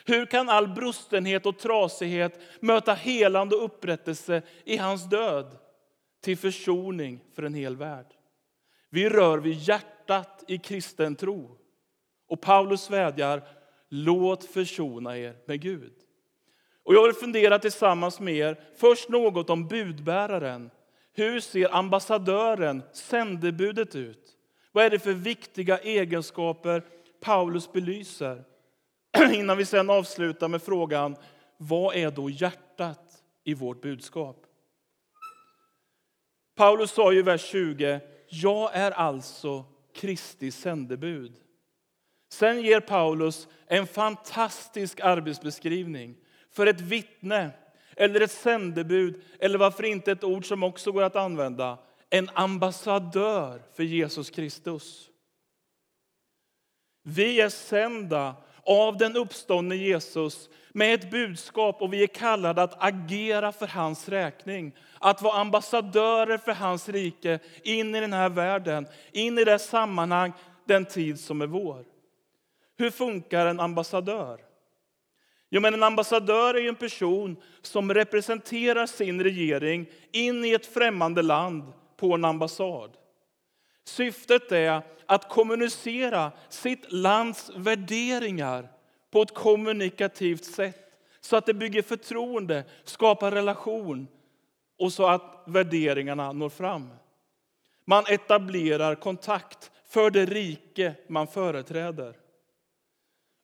Hur 0.04 0.26
kan 0.26 0.48
all 0.48 0.68
brustenhet 0.68 1.46
och 1.46 1.58
trasighet 1.58 2.40
möta 2.60 2.94
helande 2.94 3.56
och 3.56 3.64
upprättelse 3.64 4.42
i 4.64 4.76
hans 4.76 5.04
död 5.04 5.58
till 6.20 6.38
försoning 6.38 7.20
för 7.34 7.42
en 7.42 7.54
hel 7.54 7.76
värld? 7.76 8.06
Vi 8.90 9.08
rör 9.08 9.38
vid 9.38 9.58
hjärtat 9.58 10.44
i 10.48 10.58
kristen 10.58 11.16
tro. 11.16 11.58
Och 12.28 12.40
Paulus 12.40 12.90
vädjar, 12.90 13.42
låt 13.94 14.44
försona 14.44 15.18
er 15.18 15.36
med 15.46 15.60
Gud. 15.60 15.92
Och 16.82 16.94
jag 16.94 17.06
vill 17.06 17.14
fundera 17.14 17.58
tillsammans 17.58 18.20
med 18.20 18.34
er 18.34 18.60
först 18.76 19.08
något 19.08 19.50
om 19.50 19.68
budbäraren. 19.68 20.70
Hur 21.12 21.40
ser 21.40 21.74
ambassadören, 21.74 22.82
sändebudet, 22.92 23.94
ut? 23.94 24.36
Vad 24.72 24.84
är 24.84 24.90
det 24.90 24.98
för 24.98 25.12
viktiga 25.12 25.78
egenskaper 25.78 26.82
Paulus 27.20 27.72
belyser? 27.72 28.44
Innan 29.32 29.56
vi 29.56 29.64
sen 29.64 29.90
avslutar 29.90 30.48
med 30.48 30.62
frågan, 30.62 31.16
vad 31.56 31.96
är 31.96 32.10
då 32.10 32.30
hjärtat 32.30 33.22
i 33.44 33.54
vårt 33.54 33.80
budskap? 33.80 34.46
Paulus 36.54 36.90
sa 36.90 37.12
i 37.12 37.22
vers 37.22 37.42
20, 37.42 38.00
jag 38.28 38.70
är 38.74 38.90
alltså 38.90 39.64
Kristi 39.94 40.50
sändebud. 40.50 41.32
Sen 42.32 42.62
ger 42.62 42.80
Paulus 42.80 43.48
en 43.66 43.86
fantastisk 43.86 45.00
arbetsbeskrivning 45.00 46.16
för 46.50 46.66
ett 46.66 46.80
vittne 46.80 47.50
eller 47.96 48.20
ett 48.20 48.30
sändebud, 48.30 49.22
eller 49.40 49.58
varför 49.58 49.82
inte 49.82 50.12
ett 50.12 50.24
ord 50.24 50.46
som 50.48 50.62
också 50.62 50.92
går 50.92 51.02
att 51.02 51.16
använda, 51.16 51.78
en 52.10 52.30
ambassadör 52.34 53.62
för 53.76 53.82
Jesus 53.82 54.30
Kristus. 54.30 55.08
Vi 57.02 57.40
är 57.40 57.48
sända 57.48 58.36
av 58.62 58.96
den 58.96 59.16
uppståndne 59.16 59.76
Jesus 59.76 60.48
med 60.70 60.94
ett 60.94 61.10
budskap 61.10 61.82
och 61.82 61.92
vi 61.92 62.02
är 62.02 62.06
kallade 62.06 62.62
att 62.62 62.82
agera 62.84 63.52
för 63.52 63.66
hans 63.66 64.08
räkning. 64.08 64.76
Att 64.98 65.22
vara 65.22 65.40
ambassadörer 65.40 66.38
för 66.38 66.52
hans 66.52 66.88
rike 66.88 67.38
in 67.62 67.94
i 67.94 68.00
den 68.00 68.12
här 68.12 68.28
världen, 68.28 68.86
in 69.12 69.38
i 69.38 69.44
det 69.44 69.58
sammanhang, 69.58 70.32
den 70.64 70.84
tid 70.84 71.20
som 71.20 71.42
är 71.42 71.46
vår. 71.46 71.91
Hur 72.82 72.90
funkar 72.90 73.46
en 73.46 73.60
ambassadör? 73.60 74.40
Jo, 75.50 75.60
men 75.60 75.74
en 75.74 75.82
ambassadör 75.82 76.54
är 76.54 76.68
en 76.68 76.74
person 76.74 77.36
som 77.62 77.94
representerar 77.94 78.86
sin 78.86 79.22
regering 79.24 79.86
in 80.12 80.44
i 80.44 80.52
ett 80.52 80.66
främmande 80.66 81.22
land 81.22 81.72
på 81.96 82.14
en 82.14 82.24
ambassad. 82.24 82.90
Syftet 83.84 84.52
är 84.52 84.82
att 85.06 85.28
kommunicera 85.28 86.32
sitt 86.48 86.92
lands 86.92 87.50
värderingar 87.56 88.68
på 89.10 89.22
ett 89.22 89.34
kommunikativt 89.34 90.44
sätt 90.44 90.92
så 91.20 91.36
att 91.36 91.46
det 91.46 91.54
bygger 91.54 91.82
förtroende, 91.82 92.64
skapar 92.84 93.30
relation 93.30 94.08
och 94.78 94.92
så 94.92 95.06
att 95.06 95.42
värderingarna 95.46 96.32
når 96.32 96.48
fram. 96.48 96.88
Man 97.84 98.04
etablerar 98.08 98.94
kontakt 98.94 99.70
för 99.86 100.10
det 100.10 100.24
rike 100.24 100.94
man 101.08 101.26
företräder. 101.26 102.21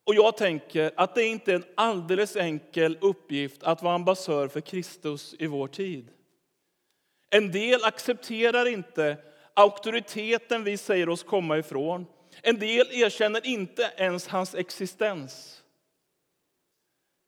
Och 0.09 0.15
jag 0.15 0.37
tänker 0.37 0.91
att 0.95 1.15
det 1.15 1.23
inte 1.23 1.51
är 1.51 1.55
en 1.55 1.65
alldeles 1.75 2.35
enkel 2.35 2.97
uppgift 3.01 3.63
att 3.63 3.81
vara 3.81 3.95
ambassadör 3.95 4.47
för 4.47 4.61
Kristus 4.61 5.35
i 5.39 5.47
vår 5.47 5.67
tid. 5.67 6.09
En 7.29 7.51
del 7.51 7.83
accepterar 7.83 8.65
inte 8.65 9.17
auktoriteten 9.53 10.63
vi 10.63 10.77
säger 10.77 11.09
oss 11.09 11.23
komma 11.23 11.57
ifrån. 11.57 12.05
En 12.41 12.59
del 12.59 12.87
erkänner 12.91 13.47
inte 13.47 13.91
ens 13.97 14.27
hans 14.27 14.55
existens. 14.55 15.63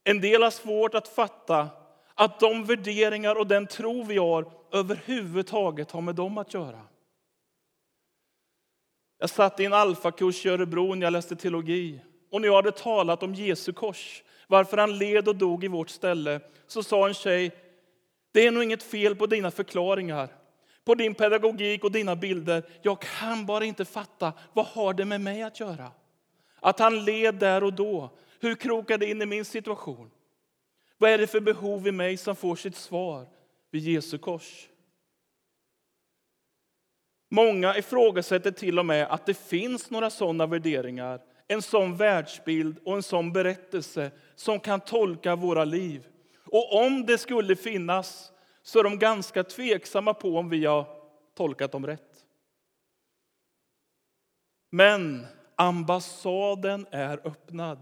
En 0.03 0.21
del 0.21 0.43
har 0.43 0.51
svårt 0.51 0.93
att 0.93 1.07
fatta 1.07 1.69
att 2.15 2.39
de 2.39 2.65
värderingar 2.65 3.35
och 3.35 3.47
den 3.47 3.67
tro 3.67 4.03
vi 4.03 4.17
har 4.17 4.51
överhuvudtaget 4.71 5.91
har 5.91 6.01
med 6.01 6.15
dem 6.15 6.37
att 6.37 6.53
göra. 6.53 6.81
Jag 9.17 9.29
satt 9.29 9.59
i 9.59 9.65
en 9.65 9.73
alfakurs 9.73 10.45
i 10.45 10.49
Örebro 10.49 10.95
när 10.95 11.05
jag 11.05 11.13
läste 11.13 11.35
teologi. 11.35 12.01
Och 12.31 12.41
när 12.41 12.47
jag 12.47 12.55
hade 12.55 12.71
talat 12.71 13.23
om 13.23 13.33
Jesu 13.33 13.73
kors, 13.73 14.23
varför 14.47 14.77
han 14.77 14.97
led 14.97 15.27
och 15.27 15.35
dog 15.35 15.63
i 15.63 15.67
vårt 15.67 15.89
ställe, 15.89 16.39
så 16.67 16.83
sa 16.83 17.07
en 17.07 17.13
tjej, 17.13 17.51
det 18.31 18.47
är 18.47 18.51
nog 18.51 18.63
inget 18.63 18.83
fel 18.83 19.15
på 19.15 19.25
dina 19.25 19.51
förklaringar, 19.51 20.29
på 20.85 20.95
din 20.95 21.15
pedagogik 21.15 21.83
och 21.83 21.91
dina 21.91 22.15
bilder. 22.15 22.63
Jag 22.81 23.01
kan 23.01 23.45
bara 23.45 23.65
inte 23.65 23.85
fatta, 23.85 24.33
vad 24.53 24.65
har 24.65 24.93
det 24.93 25.05
med 25.05 25.21
mig 25.21 25.43
att 25.43 25.59
göra? 25.59 25.91
Att 26.59 26.79
han 26.79 27.05
led 27.05 27.35
där 27.35 27.63
och 27.63 27.73
då, 27.73 28.09
hur 28.39 28.55
krokar 28.55 28.97
det 28.97 29.09
in 29.09 29.21
i 29.21 29.25
min 29.25 29.45
situation? 29.45 30.11
Vad 30.97 31.11
är 31.11 31.17
det 31.17 31.27
för 31.27 31.39
behov 31.39 31.87
i 31.87 31.91
mig 31.91 32.17
som 32.17 32.35
får 32.35 32.55
sitt 32.55 32.75
svar 32.75 33.27
vid 33.71 33.83
Jesu 33.83 34.17
kors? 34.17 34.67
Många 37.29 37.77
ifrågasätter 37.77 38.51
till 38.51 38.79
och 38.79 38.85
med 38.85 39.07
att 39.07 39.25
det 39.25 39.33
finns 39.33 39.89
några 39.89 40.09
sådana 40.09 40.45
värderingar 40.45 41.21
en 41.51 41.61
sån 41.61 41.95
världsbild 41.95 42.79
och 42.85 42.95
en 42.95 43.03
sån 43.03 43.33
berättelse 43.33 44.11
som 44.35 44.59
kan 44.59 44.79
tolka 44.79 45.35
våra 45.35 45.65
liv. 45.65 46.07
Och 46.45 46.75
om 46.85 47.05
det 47.05 47.17
skulle 47.17 47.55
finnas 47.55 48.31
så 48.63 48.79
är 48.79 48.83
de 48.83 48.99
ganska 48.99 49.43
tveksamma 49.43 50.13
på 50.13 50.37
om 50.37 50.49
vi 50.49 50.65
har 50.65 50.85
tolkat 51.37 51.71
dem 51.71 51.87
rätt. 51.87 52.25
Men 54.69 55.25
ambassaden 55.55 56.87
är 56.91 57.27
öppnad. 57.27 57.79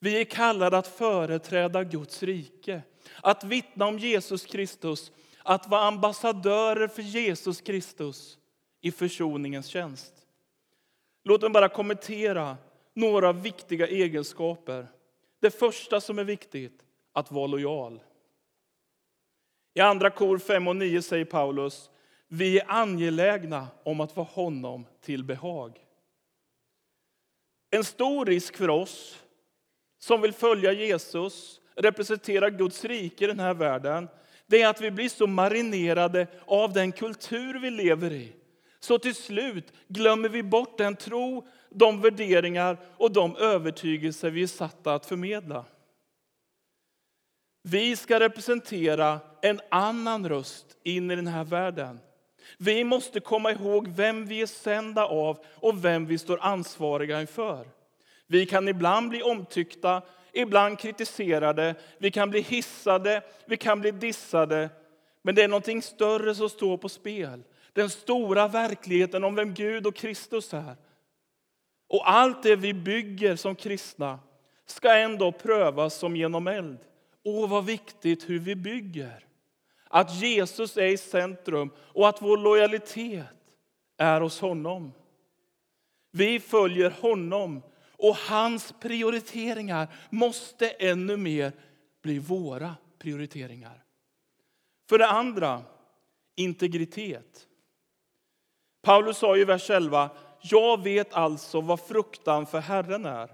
Vi 0.00 0.20
är 0.20 0.24
kallade 0.24 0.78
att 0.78 0.86
företräda 0.86 1.84
Guds 1.84 2.22
rike, 2.22 2.82
att 3.22 3.44
vittna 3.44 3.86
om 3.86 3.98
Jesus 3.98 4.44
Kristus, 4.44 5.12
att 5.42 5.68
vara 5.68 5.82
ambassadörer 5.82 6.88
för 6.88 7.02
Jesus 7.02 7.60
Kristus 7.60 8.38
i 8.80 8.92
försoningens 8.92 9.66
tjänst. 9.66 10.14
Låt 11.24 11.42
mig 11.42 11.50
bara 11.50 11.68
kommentera 11.68 12.56
några 12.98 13.32
viktiga 13.32 13.86
egenskaper. 13.86 14.86
Det 15.40 15.50
första 15.50 16.00
som 16.00 16.18
är 16.18 16.24
viktigt, 16.24 16.84
att 17.12 17.32
vara 17.32 17.46
lojal. 17.46 18.00
I 19.74 19.80
Andra 19.80 20.10
kor 20.10 20.38
5 20.38 20.68
och 20.68 20.76
9 20.76 21.02
säger 21.02 21.24
Paulus, 21.24 21.90
vi 22.28 22.58
är 22.58 22.70
angelägna 22.70 23.68
om 23.82 24.00
att 24.00 24.16
vara 24.16 24.26
honom 24.26 24.86
till 25.00 25.24
behag. 25.24 25.78
En 27.70 27.84
stor 27.84 28.26
risk 28.26 28.56
för 28.56 28.70
oss 28.70 29.22
som 29.98 30.20
vill 30.20 30.32
följa 30.32 30.72
Jesus, 30.72 31.60
representera 31.74 32.50
Guds 32.50 32.84
rike 32.84 33.24
i 33.24 33.26
den 33.26 33.40
här 33.40 33.54
världen, 33.54 34.08
det 34.46 34.62
är 34.62 34.68
att 34.68 34.80
vi 34.80 34.90
blir 34.90 35.08
så 35.08 35.26
marinerade 35.26 36.26
av 36.46 36.72
den 36.72 36.92
kultur 36.92 37.58
vi 37.58 37.70
lever 37.70 38.12
i. 38.12 38.32
Så 38.80 38.98
till 38.98 39.14
slut 39.14 39.72
glömmer 39.88 40.28
vi 40.28 40.42
bort 40.42 40.78
den 40.78 40.96
tro 40.96 41.46
de 41.70 42.00
värderingar 42.00 42.78
och 42.96 43.12
de 43.12 43.36
övertygelser 43.36 44.30
vi 44.30 44.42
är 44.42 44.46
satta 44.46 44.94
att 44.94 45.06
förmedla. 45.06 45.64
Vi 47.62 47.96
ska 47.96 48.20
representera 48.20 49.20
en 49.42 49.60
annan 49.70 50.28
röst 50.28 50.66
in 50.82 51.10
i 51.10 51.16
den 51.16 51.26
här 51.26 51.44
världen. 51.44 52.00
Vi 52.58 52.84
måste 52.84 53.20
komma 53.20 53.52
ihåg 53.52 53.88
vem 53.88 54.26
vi 54.26 54.42
är 54.42 54.46
sända 54.46 55.06
av 55.06 55.38
och 55.54 55.84
vem 55.84 56.06
vi 56.06 56.18
står 56.18 56.38
ansvariga 56.40 57.20
inför. 57.20 57.66
Vi 58.26 58.46
kan 58.46 58.68
ibland 58.68 59.08
bli 59.08 59.22
omtyckta, 59.22 60.02
ibland 60.32 60.78
kritiserade, 60.78 61.74
vi 61.98 62.10
kan 62.10 62.30
bli 62.30 62.40
hissade, 62.40 63.22
vi 63.46 63.56
kan 63.56 63.80
bli 63.80 63.90
dissade. 63.90 64.70
Men 65.22 65.34
det 65.34 65.42
är 65.42 65.48
någonting 65.48 65.82
större 65.82 66.34
som 66.34 66.48
står 66.48 66.76
på 66.76 66.88
spel 66.88 67.42
den 67.78 67.90
stora 67.90 68.48
verkligheten 68.48 69.24
om 69.24 69.34
vem 69.34 69.54
Gud 69.54 69.86
och 69.86 69.94
Kristus 69.94 70.54
är. 70.54 70.76
Och 71.88 72.10
allt 72.10 72.42
det 72.42 72.56
vi 72.56 72.74
bygger 72.74 73.36
som 73.36 73.54
kristna 73.54 74.18
ska 74.66 74.96
ändå 74.96 75.32
prövas 75.32 75.94
som 75.94 76.16
genom 76.16 76.46
eld. 76.46 76.78
Åh, 77.24 77.50
vad 77.50 77.64
viktigt 77.64 78.30
hur 78.30 78.38
vi 78.38 78.56
bygger. 78.56 79.24
Att 79.88 80.14
Jesus 80.14 80.76
är 80.76 80.86
i 80.86 80.96
centrum 80.96 81.70
och 81.78 82.08
att 82.08 82.22
vår 82.22 82.36
lojalitet 82.36 83.26
är 83.96 84.20
hos 84.20 84.40
honom. 84.40 84.92
Vi 86.10 86.40
följer 86.40 86.90
honom 86.90 87.62
och 87.96 88.16
hans 88.16 88.74
prioriteringar 88.80 89.88
måste 90.10 90.70
ännu 90.70 91.16
mer 91.16 91.52
bli 92.02 92.18
våra 92.18 92.74
prioriteringar. 92.98 93.84
För 94.88 94.98
det 94.98 95.06
andra, 95.06 95.62
integritet. 96.36 97.44
Paulus 98.82 99.18
sa 99.18 99.36
i 99.36 99.44
vers 99.44 99.70
11, 99.70 100.10
jag 100.40 100.82
vet 100.82 101.14
alltså 101.14 101.60
vad 101.60 101.80
fruktan 101.80 102.46
för 102.46 102.58
Herren 102.60 103.06
är. 103.06 103.30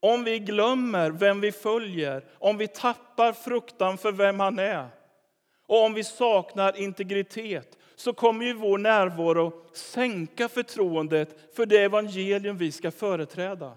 Om 0.00 0.24
vi 0.24 0.38
glömmer 0.38 1.10
vem 1.10 1.40
vi 1.40 1.52
följer, 1.52 2.24
om 2.38 2.56
vi 2.56 2.68
tappar 2.68 3.32
fruktan 3.32 3.98
för 3.98 4.12
vem 4.12 4.40
han 4.40 4.58
är 4.58 4.88
och 5.66 5.84
om 5.84 5.94
vi 5.94 6.04
saknar 6.04 6.76
integritet 6.76 7.78
så 7.96 8.12
kommer 8.12 8.44
ju 8.44 8.54
vår 8.54 8.78
närvaro 8.78 9.52
sänka 9.72 10.48
förtroendet 10.48 11.54
för 11.56 11.66
det 11.66 11.78
evangelium 11.78 12.56
vi 12.56 12.72
ska 12.72 12.90
företräda. 12.90 13.72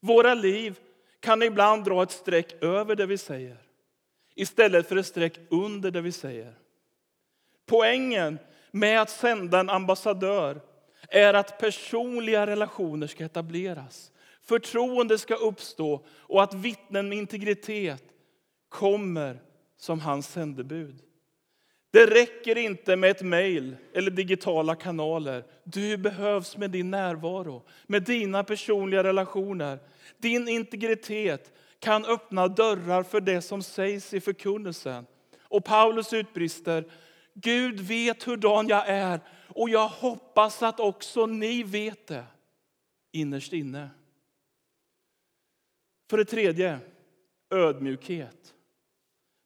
Våra 0.00 0.34
liv 0.34 0.78
kan 1.20 1.42
ibland 1.42 1.84
dra 1.84 2.02
ett 2.02 2.10
streck 2.10 2.62
över 2.62 2.96
det 2.96 3.06
vi 3.06 3.18
säger 3.18 3.56
istället 4.38 4.88
för 4.88 4.96
ett 4.96 5.06
streck 5.06 5.38
under 5.50 5.90
det 5.90 6.00
vi 6.00 6.12
säger. 6.12 6.54
Poängen 7.66 8.38
med 8.78 9.00
att 9.00 9.10
sända 9.10 9.60
en 9.60 9.70
ambassadör 9.70 10.60
är 11.08 11.34
att 11.34 11.58
personliga 11.58 12.46
relationer 12.46 13.06
ska 13.06 13.24
etableras. 13.24 14.12
Förtroende 14.42 15.18
ska 15.18 15.34
uppstå 15.34 16.06
och 16.08 16.42
att 16.42 16.54
vittnen 16.54 17.08
med 17.08 17.18
integritet 17.18 18.04
kommer 18.68 19.40
som 19.76 20.00
hans 20.00 20.28
sändebud. 20.28 21.02
Det 21.90 22.06
räcker 22.06 22.58
inte 22.58 22.96
med 22.96 23.10
ett 23.10 23.22
mejl 23.22 23.76
eller 23.94 24.10
digitala 24.10 24.74
kanaler. 24.74 25.44
Du 25.64 25.96
behövs 25.96 26.56
med 26.56 26.70
din 26.70 26.90
närvaro, 26.90 27.62
med 27.86 28.02
dina 28.02 28.44
personliga 28.44 29.04
relationer. 29.04 29.78
Din 30.18 30.48
integritet 30.48 31.52
kan 31.78 32.04
öppna 32.04 32.48
dörrar 32.48 33.02
för 33.02 33.20
det 33.20 33.42
som 33.42 33.62
sägs 33.62 34.14
i 34.14 34.20
förkunnelsen. 34.20 35.06
Och 35.42 35.64
Paulus 35.64 36.12
utbrister, 36.12 36.84
Gud 37.40 37.80
vet 37.80 38.22
hurdan 38.22 38.68
jag 38.68 38.88
är 38.88 39.20
och 39.48 39.70
jag 39.70 39.88
hoppas 39.88 40.62
att 40.62 40.80
också 40.80 41.26
ni 41.26 41.62
vet 41.62 42.06
det 42.06 42.24
innerst 43.12 43.52
inne. 43.52 43.90
För 46.10 46.18
det 46.18 46.24
tredje, 46.24 46.78
ödmjukhet. 47.50 48.54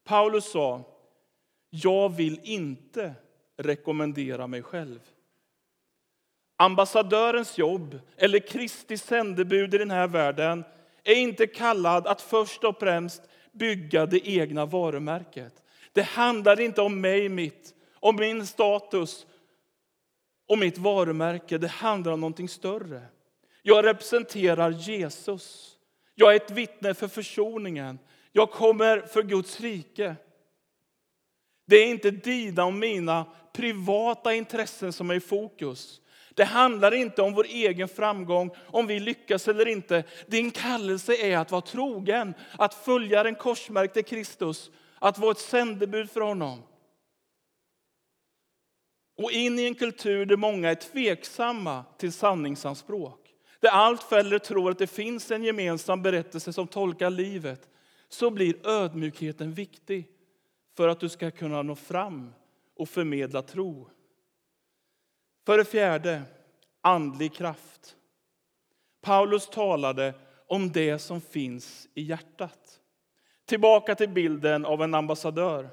Paulus 0.03 0.51
sa, 0.51 0.83
jag 1.69 2.09
vill 2.09 2.39
inte 2.43 3.13
rekommendera 3.57 4.47
mig 4.47 4.61
själv. 4.61 4.99
Ambassadörens 6.57 7.57
jobb, 7.57 7.99
eller 8.17 8.39
Kristi 8.39 8.97
sändebud 8.97 9.73
i 9.73 9.77
den 9.77 9.91
här 9.91 10.07
världen 10.07 10.63
är 11.03 11.15
inte 11.15 11.47
kallad 11.47 12.07
att 12.07 12.21
först 12.21 12.63
och 12.63 12.79
främst 12.79 13.21
bygga 13.51 14.05
det 14.05 14.29
egna 14.29 14.65
varumärket. 14.65 15.63
Det 15.93 16.01
handlar 16.01 16.59
inte 16.59 16.81
om 16.81 17.01
mig, 17.01 17.29
mitt, 17.29 17.75
om 18.03 18.15
min 18.15 18.47
status 18.47 19.25
och 20.47 20.59
mitt 20.59 20.77
varumärke. 20.77 21.57
Det 21.57 21.67
handlar 21.67 22.11
om 22.11 22.19
någonting 22.19 22.49
större. 22.49 23.01
Jag 23.61 23.85
representerar 23.85 24.69
Jesus. 24.69 25.75
Jag 26.15 26.31
är 26.31 26.35
ett 26.35 26.51
vittne 26.51 26.93
för 26.93 27.07
försoningen. 27.07 27.99
Jag 28.31 28.51
kommer 28.51 29.01
för 29.01 29.23
Guds 29.23 29.61
rike. 29.61 30.15
Det 31.65 31.75
är 31.75 31.87
inte 31.87 32.11
dina 32.11 32.65
och 32.65 32.73
mina 32.73 33.25
privata 33.53 34.33
intressen 34.33 34.93
som 34.93 35.09
är 35.09 35.15
i 35.15 35.19
fokus. 35.19 36.01
Det 36.33 36.43
handlar 36.43 36.93
inte 36.93 37.21
om 37.21 37.33
vår 37.33 37.45
egen 37.45 37.87
framgång, 37.87 38.51
om 38.67 38.87
vi 38.87 38.99
lyckas 38.99 39.47
eller 39.47 39.67
inte. 39.67 40.03
Din 40.27 40.51
kallelse 40.51 41.15
är 41.15 41.37
att 41.37 41.51
vara 41.51 41.61
trogen, 41.61 42.33
att 42.57 42.73
följa 42.73 43.23
den 43.23 43.35
korsmärkte 43.35 44.03
Kristus, 44.03 44.71
att 44.99 45.17
vara 45.17 45.31
ett 45.31 45.39
sändebud 45.39 46.11
för 46.11 46.21
honom. 46.21 46.63
Och 49.15 49.31
in 49.31 49.59
i 49.59 49.65
en 49.65 49.75
kultur 49.75 50.25
där 50.25 50.37
många 50.37 50.69
är 50.69 50.75
tveksamma 50.75 51.85
till 51.97 52.13
sanningsanspråk, 52.13 53.33
där 53.59 53.69
allt 53.69 54.03
färre 54.03 54.39
tror 54.39 54.71
att 54.71 54.77
det 54.77 54.87
finns 54.87 55.31
en 55.31 55.43
gemensam 55.43 56.01
berättelse 56.01 56.53
som 56.53 56.67
tolkar 56.67 57.09
livet, 57.09 57.69
så 58.09 58.29
blir 58.29 58.67
ödmjukheten 58.67 59.53
viktig 59.53 60.07
för 60.77 60.87
att 60.87 60.99
du 60.99 61.09
ska 61.09 61.31
kunna 61.31 61.61
nå 61.61 61.75
fram 61.75 62.33
och 62.75 62.89
förmedla 62.89 63.41
tro. 63.41 63.89
För 65.45 65.57
det 65.57 65.65
fjärde, 65.65 66.21
andlig 66.81 67.33
kraft. 67.33 67.95
Paulus 69.01 69.49
talade 69.49 70.13
om 70.47 70.71
det 70.71 70.99
som 70.99 71.21
finns 71.21 71.87
i 71.93 72.01
hjärtat. 72.01 72.79
Tillbaka 73.45 73.95
till 73.95 74.09
bilden 74.09 74.65
av 74.65 74.83
en 74.83 74.93
ambassadör. 74.93 75.69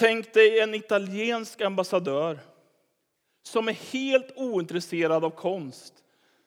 Tänk 0.00 0.32
dig 0.32 0.60
en 0.60 0.74
italiensk 0.74 1.60
ambassadör 1.60 2.38
som 3.42 3.68
är 3.68 3.72
helt 3.72 4.32
ointresserad 4.36 5.24
av 5.24 5.30
konst 5.30 5.94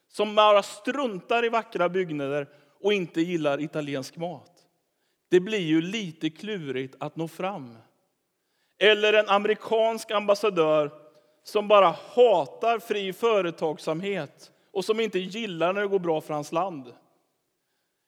som 0.07 0.35
bara 0.35 0.63
struntar 0.63 1.45
i 1.45 1.49
vackra 1.49 1.89
byggnader 1.89 2.47
och 2.81 2.93
inte 2.93 3.21
gillar 3.21 3.61
italiensk 3.61 4.17
mat. 4.17 4.51
Det 5.29 5.39
blir 5.39 5.59
ju 5.59 5.81
lite 5.81 6.29
klurigt 6.29 6.95
att 6.99 7.15
nå 7.15 7.27
fram. 7.27 7.77
Eller 8.79 9.13
en 9.13 9.29
amerikansk 9.29 10.11
ambassadör 10.11 10.91
som 11.43 11.67
bara 11.67 11.95
hatar 12.15 12.79
fri 12.79 13.13
företagsamhet 13.13 14.51
och 14.71 14.85
som 14.85 14.99
inte 14.99 15.19
gillar 15.19 15.73
när 15.73 15.81
det 15.81 15.87
går 15.87 15.99
bra 15.99 16.21
för 16.21 16.33
hans 16.33 16.51
land. 16.51 16.93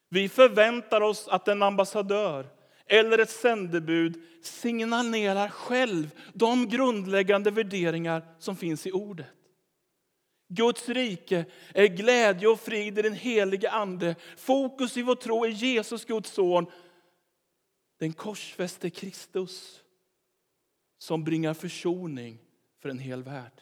Vi 0.09 0.29
förväntar 0.29 1.01
oss 1.01 1.27
att 1.27 1.47
en 1.47 1.63
ambassadör 1.63 2.54
eller 2.87 3.19
ett 3.19 3.29
sändebud 3.29 4.21
signalerar 4.41 5.49
själv 5.49 6.09
de 6.33 6.69
grundläggande 6.69 7.51
värderingar 7.51 8.25
som 8.39 8.55
finns 8.55 8.87
i 8.87 8.91
ordet. 8.91 9.27
Guds 10.47 10.89
rike 10.89 11.45
är 11.73 11.87
glädje 11.87 12.47
och 12.47 12.59
frid 12.59 12.99
i 12.99 13.01
den 13.01 13.13
helige 13.13 13.71
Ande. 13.71 14.15
Fokus 14.37 14.97
i 14.97 15.01
vår 15.01 15.15
tro 15.15 15.45
är 15.45 15.49
Jesus, 15.49 16.05
Guds 16.05 16.31
son, 16.31 16.65
den 17.99 18.13
korsfäste 18.13 18.89
Kristus 18.89 19.83
som 20.97 21.23
bringar 21.23 21.53
försoning 21.53 22.39
för 22.81 22.89
en 22.89 22.99
hel 22.99 23.23
värld. 23.23 23.61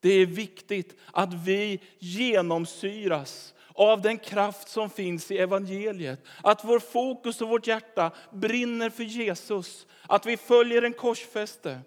Det 0.00 0.12
är 0.12 0.26
viktigt 0.26 0.96
att 1.12 1.34
vi 1.34 1.80
genomsyras 1.98 3.54
av 3.78 4.00
den 4.02 4.18
kraft 4.18 4.68
som 4.68 4.90
finns 4.90 5.30
i 5.30 5.38
evangeliet. 5.38 6.24
Att 6.42 6.64
vår 6.64 6.78
fokus 6.78 7.40
och 7.40 7.48
vårt 7.48 7.66
hjärta 7.66 8.10
brinner 8.32 8.90
för 8.90 9.04
Jesus, 9.04 9.86
att 10.06 10.26
vi 10.26 10.36
följer 10.36 10.82
en 10.82 10.92
korsfäste. 10.92 11.80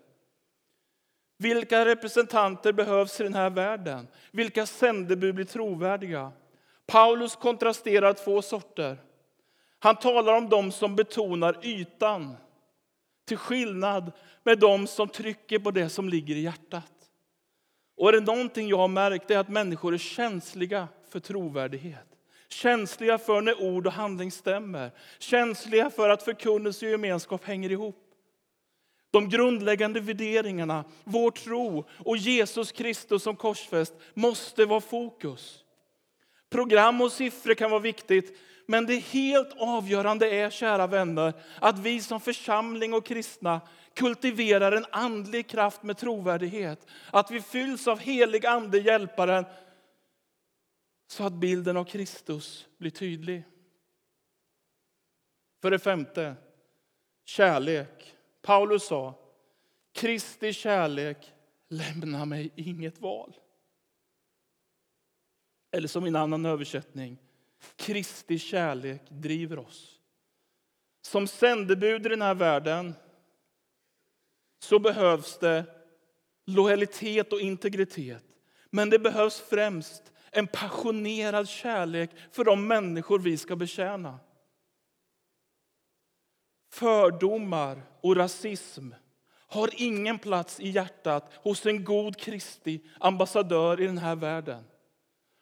Vilka 1.38 1.86
representanter 1.86 2.74
behövs 2.74 3.20
i 3.20 3.24
den 3.24 3.34
här 3.34 3.50
världen? 3.50 4.08
Vilka 4.32 4.66
sändebud 4.66 5.36
blir 5.36 5.46
trovärdiga? 5.46 6.32
Paulus 6.86 7.36
kontrasterar 7.36 8.14
två 8.14 8.42
sorter. 8.42 8.98
Han 9.80 9.96
talar 9.96 10.34
om 10.34 10.50
dem 10.50 10.72
som 10.72 10.96
betonar 10.96 11.66
ytan 11.66 12.36
till 13.26 13.38
skillnad 13.38 14.12
med 14.44 14.60
dem 14.60 14.88
som 14.88 15.08
trycker 15.08 15.60
på 15.60 15.72
det 15.72 15.90
som 15.90 16.10
ligger 16.10 16.36
i 16.36 16.42
hjärtat. 16.42 16.92
Och 17.98 18.10
är 18.10 18.14
det 18.14 18.20
någonting 18.20 18.68
jag 18.68 18.78
har 18.78 18.88
märkt 18.88 19.32
är 19.32 19.38
att 19.38 19.50
människor 19.50 19.94
är 19.94 19.98
känsliga 19.98 20.88
för 21.12 21.20
trovärdighet. 21.20 22.08
Känsliga 22.50 23.18
för 23.18 23.42
när 23.42 23.62
ord 23.62 23.88
och 23.88 23.94
handling 23.94 24.32
stämmer. 24.32 24.92
Känsliga 25.20 25.90
för 25.90 26.10
att 26.10 26.24
förkunnelse 26.24 26.86
och 26.86 26.92
gemenskap 26.92 27.46
hänger 27.46 27.72
ihop. 27.72 27.98
De 29.12 29.30
grundläggande 29.30 30.00
värderingarna, 30.00 30.84
vår 31.04 31.32
tro 31.32 31.86
och 31.98 32.18
Jesus 32.18 32.72
Kristus 32.72 33.24
som 33.24 33.36
korsfäst 33.36 33.94
måste 34.14 34.66
vara 34.66 34.82
fokus. 34.82 35.64
Program 36.50 37.02
och 37.02 37.12
siffror 37.12 37.54
kan 37.54 37.72
vara 37.72 37.82
viktigt, 37.82 38.38
men 38.66 38.86
det 38.86 38.96
helt 38.98 39.54
avgörande 39.58 40.30
är, 40.30 40.50
kära 40.50 40.88
vänner, 40.88 41.34
att 41.60 41.80
vi 41.80 42.02
som 42.02 42.22
församling 42.22 42.94
och 42.94 43.06
kristna 43.06 43.62
kultiverar 43.94 44.72
en 44.72 44.86
andlig 44.92 45.48
kraft 45.48 45.84
med 45.84 45.98
trovärdighet. 45.98 46.88
Att 47.12 47.32
vi 47.32 47.42
fylls 47.42 47.88
av 47.88 48.00
helig 48.00 48.46
ande, 48.46 48.78
hjälparen, 48.78 49.46
så 51.12 51.24
att 51.24 51.34
bilden 51.34 51.78
av 51.78 51.84
Kristus 51.84 52.68
blir 52.78 52.92
tydlig. 52.92 53.44
För 55.62 55.72
det 55.72 55.80
femte, 55.80 56.36
kärlek. 57.26 58.16
Paulus 58.42 58.84
sa, 58.84 59.20
Kristi 59.92 60.54
kärlek 60.54 61.34
lämnar 61.68 62.26
mig 62.26 62.52
inget 62.56 63.00
val. 63.00 63.38
Eller 65.72 65.88
som 65.88 66.06
i 66.06 66.08
en 66.08 66.16
annan 66.16 66.46
översättning, 66.46 67.18
Kristi 67.76 68.40
kärlek 68.40 69.02
driver 69.10 69.60
oss. 69.60 70.00
Som 71.02 71.28
sändebud 71.28 72.06
i 72.06 72.10
den 72.10 72.22
här 72.22 72.36
världen 72.36 72.94
så 74.60 74.80
behövs 74.80 75.38
det 75.38 75.66
lojalitet 76.46 77.34
och 77.34 77.42
integritet. 77.42 78.26
Men 78.70 78.90
det 78.90 79.00
behövs 79.00 79.40
främst 79.40 80.12
en 80.32 80.48
passionerad 80.48 81.50
kärlek 81.50 82.10
för 82.32 82.44
de 82.44 82.68
människor 82.68 83.20
vi 83.20 83.38
ska 83.38 83.56
betjäna. 83.56 84.20
Fördomar 86.74 87.82
och 88.02 88.16
rasism 88.16 88.90
har 89.48 89.70
ingen 89.76 90.20
plats 90.20 90.60
i 90.60 90.70
hjärtat 90.70 91.32
hos 91.36 91.66
en 91.66 91.84
god 91.84 92.18
Kristi 92.18 92.82
ambassadör 93.00 93.82
i 93.82 93.86
den 93.86 93.98
här 93.98 94.16
världen. 94.16 94.64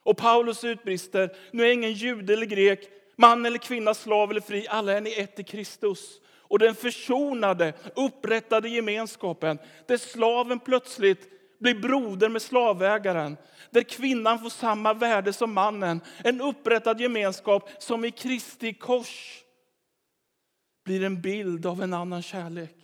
Och 0.03 0.17
Paulus 0.17 0.63
utbrister, 0.63 1.35
nu 1.51 1.63
är 1.63 1.71
ingen 1.73 1.93
jude 1.93 2.33
eller 2.33 2.45
grek, 2.45 2.89
man 3.15 3.45
eller 3.45 3.57
kvinna, 3.57 3.93
slav 3.93 4.31
eller 4.31 4.41
fri, 4.41 4.67
alla 4.69 4.93
är 4.93 5.01
ni 5.01 5.13
ett 5.13 5.39
i 5.39 5.43
Kristus. 5.43 6.21
Och 6.49 6.59
den 6.59 6.75
försonade, 6.75 7.73
upprättade 7.95 8.69
gemenskapen, 8.69 9.59
där 9.87 9.97
slaven 9.97 10.59
plötsligt 10.59 11.38
blir 11.59 11.75
broder 11.75 12.29
med 12.29 12.41
slavägaren, 12.41 13.37
där 13.69 13.83
kvinnan 13.83 14.39
får 14.39 14.49
samma 14.49 14.93
värde 14.93 15.33
som 15.33 15.53
mannen, 15.53 16.01
en 16.23 16.41
upprättad 16.41 17.01
gemenskap 17.01 17.69
som 17.79 18.05
i 18.05 18.11
Kristi 18.11 18.73
kors 18.73 19.43
blir 20.85 21.03
en 21.03 21.21
bild 21.21 21.65
av 21.65 21.83
en 21.83 21.93
annan 21.93 22.21
kärlek, 22.21 22.75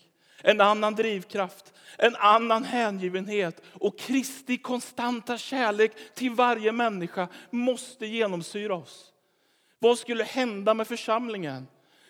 en 0.41 0.61
annan 0.61 0.95
drivkraft, 0.95 1.73
en 1.97 2.15
annan 2.15 2.63
hängivenhet. 2.63 3.61
Och 3.73 3.99
Kristi 3.99 4.57
konstanta 4.57 5.37
kärlek 5.37 5.91
till 6.13 6.31
varje 6.31 6.71
människa 6.71 7.27
måste 7.49 8.05
genomsyra 8.05 8.75
oss. 8.75 9.11
Vad 9.79 9.99
skulle 9.99 10.23
hända 10.23 10.73
med 10.73 10.87
församlingen? 10.87 11.67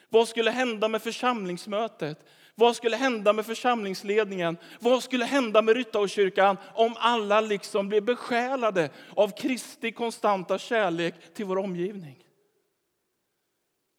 Vad 0.09 0.27
skulle 0.27 0.51
hända 0.51 0.87
med 0.87 1.01
församlingsmötet? 1.01 2.25
Vad 2.55 2.75
skulle 2.75 2.95
hända 2.95 3.33
med 3.33 3.45
församlingsledningen? 3.45 4.57
Vad 4.79 5.03
skulle 5.03 5.25
hända 5.25 5.61
med 5.61 5.75
Ryttarkyrkan 5.75 6.57
om 6.73 6.95
alla 6.97 7.41
liksom 7.41 7.89
blev 7.89 8.03
besjälade 8.03 8.89
av 9.15 9.37
Kristi 9.37 9.91
konstanta 9.91 10.57
kärlek 10.57 11.33
till 11.33 11.45
vår 11.45 11.57
omgivning? 11.57 12.23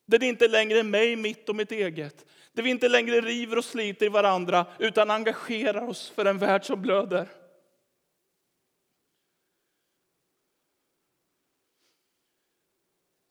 Där 0.06 0.18
det 0.18 0.26
inte 0.26 0.48
längre 0.48 0.78
är 0.78 0.82
mig, 0.82 1.16
mitt 1.16 1.48
och 1.48 1.56
mitt 1.56 1.72
eget. 1.72 2.26
Där 2.52 2.62
vi 2.62 2.70
inte 2.70 2.88
längre 2.88 3.20
river 3.20 3.58
och 3.58 3.64
sliter 3.64 4.06
i 4.06 4.08
varandra 4.08 4.66
utan 4.78 5.10
engagerar 5.10 5.88
oss 5.88 6.10
för 6.10 6.24
en 6.24 6.38
värld 6.38 6.64
som 6.64 6.82
blöder. 6.82 7.28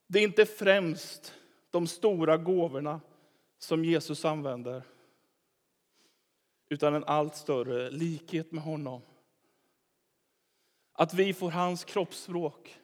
Det 0.08 0.20
är 0.20 0.24
inte 0.24 0.46
främst 0.46 1.34
de 1.72 1.88
stora 1.88 2.38
gåvorna 2.38 3.02
som 3.60 3.86
Jesus 3.86 4.26
använder 4.26 4.84
utan 6.70 6.96
en 6.96 7.04
allt 7.04 7.36
större 7.36 7.90
likhet 7.90 8.52
med 8.52 8.64
honom. 8.64 9.02
Att 10.94 11.14
vi 11.14 11.34
får 11.34 11.52
hans 11.52 11.84
kroppsspråk. 11.84 12.80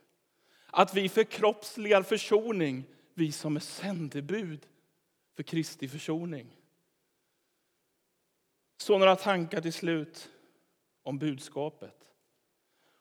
Att 0.65 0.93
vi 0.93 1.09
förkroppsligar 1.09 2.03
försoning, 2.03 2.83
vi 3.13 3.31
som 3.31 3.55
är 3.55 3.59
sändebud 3.59 4.67
för 5.35 5.43
Kristi 5.43 5.87
försoning. 5.87 6.57
Så 8.77 8.97
några 8.97 9.15
tankar 9.15 9.61
till 9.61 9.73
slut 9.73 10.29
om 11.03 11.19
budskapet. 11.19 11.95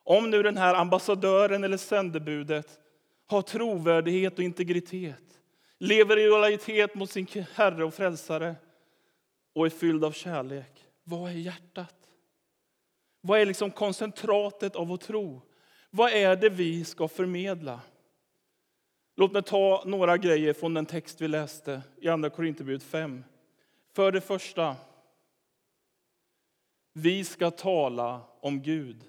Om 0.04 0.30
nu 0.30 0.42
den 0.42 0.56
här 0.56 0.74
ambassadören 0.74 1.64
eller 1.64 1.76
sändebudet 1.76 2.80
har 3.26 3.42
trovärdighet 3.42 4.38
och 4.38 4.44
integritet, 4.44 5.40
lever 5.78 6.18
i 6.18 6.26
lojalitet 6.26 6.94
mot 6.94 7.10
sin 7.10 7.26
Herre 7.54 7.84
och 7.84 7.94
Frälsare 7.94 8.56
och 9.52 9.66
är 9.66 9.70
fylld 9.70 10.04
av 10.04 10.12
kärlek. 10.12 10.86
Vad 11.04 11.30
är 11.30 11.34
hjärtat? 11.34 11.96
Vad 13.20 13.40
är 13.40 13.46
liksom 13.46 13.70
koncentratet 13.70 14.76
av 14.76 14.88
vår 14.88 14.96
tro? 14.96 15.42
Vad 15.90 16.12
är 16.12 16.36
det 16.36 16.48
vi 16.48 16.84
ska 16.84 17.08
förmedla? 17.08 17.80
Låt 19.16 19.32
mig 19.32 19.42
ta 19.42 19.82
några 19.86 20.16
grejer 20.16 20.52
från 20.52 20.74
den 20.74 20.86
text 20.86 21.20
vi 21.20 21.28
läste 21.28 21.82
i 21.96 22.08
Andra 22.08 22.30
Korinthierbrevet 22.30 22.82
5. 22.82 23.24
För 23.92 24.12
det 24.12 24.20
första, 24.20 24.76
vi 26.92 27.24
ska 27.24 27.50
tala 27.50 28.22
om 28.40 28.62
Gud. 28.62 29.04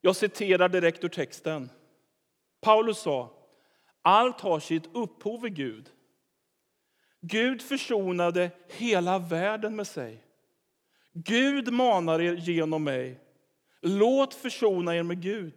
Jag 0.00 0.16
citerar 0.16 0.68
direkt 0.68 1.04
ur 1.04 1.08
texten. 1.08 1.70
Paulus 2.60 2.98
sa, 2.98 3.30
allt 4.02 4.40
har 4.40 4.60
sitt 4.60 4.94
upphov 4.94 5.46
i 5.46 5.50
Gud. 5.50 5.90
Gud 7.20 7.62
försonade 7.62 8.50
hela 8.68 9.18
världen 9.18 9.76
med 9.76 9.86
sig. 9.86 10.24
Gud 11.12 11.72
manar 11.72 12.20
er 12.20 12.34
genom 12.34 12.84
mig. 12.84 13.20
Låt 13.80 14.34
försona 14.34 14.96
er 14.96 15.02
med 15.02 15.22
Gud. 15.22 15.54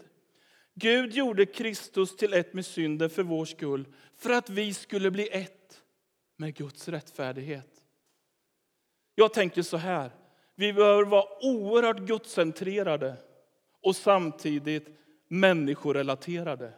Gud 0.74 1.14
gjorde 1.14 1.46
Kristus 1.46 2.16
till 2.16 2.34
ett 2.34 2.54
med 2.54 2.66
synden 2.66 3.10
för 3.10 3.24
vår 3.24 3.46
skull 3.46 3.86
för 4.18 4.30
att 4.30 4.50
vi 4.50 4.74
skulle 4.74 5.12
bli 5.12 5.28
ett 5.28 5.84
med 6.38 6.56
Guds 6.56 6.88
rättfärdighet. 6.88 7.84
Jag 9.16 9.34
tänker 9.34 9.62
så 9.62 9.78
här. 9.78 10.12
Vi 10.56 10.74
behöver 10.74 11.04
vara 11.04 11.26
oerhört 11.42 12.00
gudscentrerade 12.00 13.16
och 13.82 13.96
samtidigt 13.96 14.88
människorelaterade. 15.28 16.74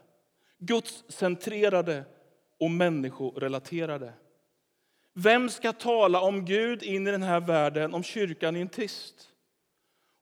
Gudscentrerade 0.58 2.04
och 2.60 2.72
människorelaterade. 2.72 4.14
Vem 5.18 5.50
ska 5.50 5.74
tala 5.74 6.22
om 6.22 6.46
Gud 6.46 6.84
in 6.84 7.08
i 7.08 7.12
den 7.12 7.24
här 7.24 7.40
världen 7.40 7.94
om 7.94 8.04
kyrkan 8.04 8.56
är 8.56 8.62
en 8.62 8.70
tyst? 8.70 9.30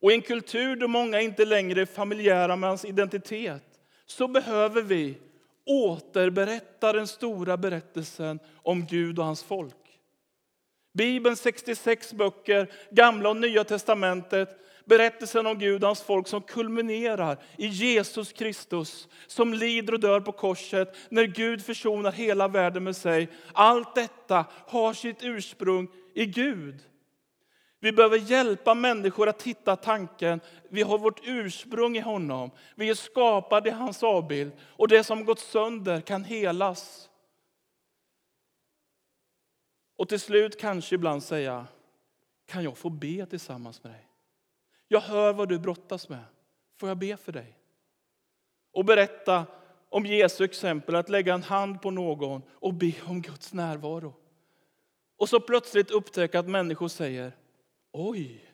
Och 0.01 0.11
i 0.11 0.15
en 0.15 0.21
kultur 0.21 0.75
där 0.75 0.87
många 0.87 1.21
inte 1.21 1.45
längre 1.45 1.81
är 1.81 1.85
familjära 1.85 2.55
med 2.55 2.69
hans 2.69 2.85
identitet 2.85 3.63
så 4.05 4.27
behöver 4.27 4.81
vi 4.81 5.17
återberätta 5.65 6.93
den 6.93 7.07
stora 7.07 7.57
berättelsen 7.57 8.39
om 8.55 8.85
Gud 8.85 9.19
och 9.19 9.25
hans 9.25 9.43
folk. 9.43 9.75
Bibelns 10.93 11.39
66 11.41 12.13
böcker, 12.13 12.71
Gamla 12.91 13.29
och 13.29 13.37
Nya 13.37 13.63
testamentet 13.63 14.59
berättelsen 14.85 15.47
om 15.47 15.59
Gud 15.59 15.83
och 15.83 15.87
hans 15.87 16.01
folk 16.01 16.27
som 16.27 16.41
kulminerar 16.41 17.37
i 17.57 17.67
Jesus 17.67 18.33
Kristus 18.33 19.07
som 19.27 19.53
lider 19.53 19.93
och 19.93 19.99
dör 19.99 20.19
på 20.19 20.31
korset 20.31 20.95
när 21.09 21.23
Gud 21.23 21.65
försonar 21.65 22.11
hela 22.11 22.47
världen 22.47 22.83
med 22.83 22.95
sig. 22.95 23.27
Allt 23.53 23.95
detta 23.95 24.45
har 24.67 24.93
sitt 24.93 25.23
ursprung 25.23 25.87
i 26.13 26.25
Gud. 26.25 26.83
Vi 27.79 27.91
behöver 27.91 28.17
hjälpa 28.17 28.73
människor 28.73 29.29
att 29.29 29.41
hitta 29.41 29.75
tanken. 29.75 30.41
Vi 30.69 30.81
har 30.81 30.97
vårt 30.97 31.19
ursprung 31.23 31.97
i 31.97 31.99
honom. 31.99 32.51
Vi 32.75 32.89
är 32.89 32.95
skapade 32.95 33.69
i 33.69 33.71
hans 33.71 34.03
avbild. 34.03 34.51
Och 34.59 34.87
det 34.87 35.03
som 35.03 35.25
gått 35.25 35.39
sönder 35.39 36.01
kan 36.01 36.23
helas. 36.23 37.09
Och 39.97 40.09
till 40.09 40.19
slut 40.19 40.59
kanske 40.59 40.95
ibland 40.95 41.23
säga, 41.23 41.67
kan 42.45 42.63
jag 42.63 42.77
få 42.77 42.89
be 42.89 43.25
tillsammans 43.25 43.83
med 43.83 43.93
dig? 43.93 44.12
Jag 44.93 45.01
hör 45.01 45.33
vad 45.33 45.49
du 45.49 45.59
brottas 45.59 46.09
med. 46.09 46.23
Får 46.77 46.89
jag 46.89 46.97
be 46.97 47.17
för 47.17 47.31
dig? 47.31 47.57
Och 48.71 48.85
berätta 48.85 49.45
om 49.89 50.05
Jesu 50.05 50.43
exempel, 50.43 50.95
att 50.95 51.09
lägga 51.09 51.33
en 51.33 51.43
hand 51.43 51.81
på 51.81 51.91
någon 51.91 52.41
och 52.49 52.73
be 52.73 52.93
om 53.05 53.21
Guds 53.21 53.53
närvaro. 53.53 54.13
Och 55.17 55.29
så 55.29 55.39
plötsligt 55.39 55.91
upptäcka 55.91 56.39
att 56.39 56.47
människor 56.47 56.87
säger, 56.87 57.37
oj, 57.91 58.53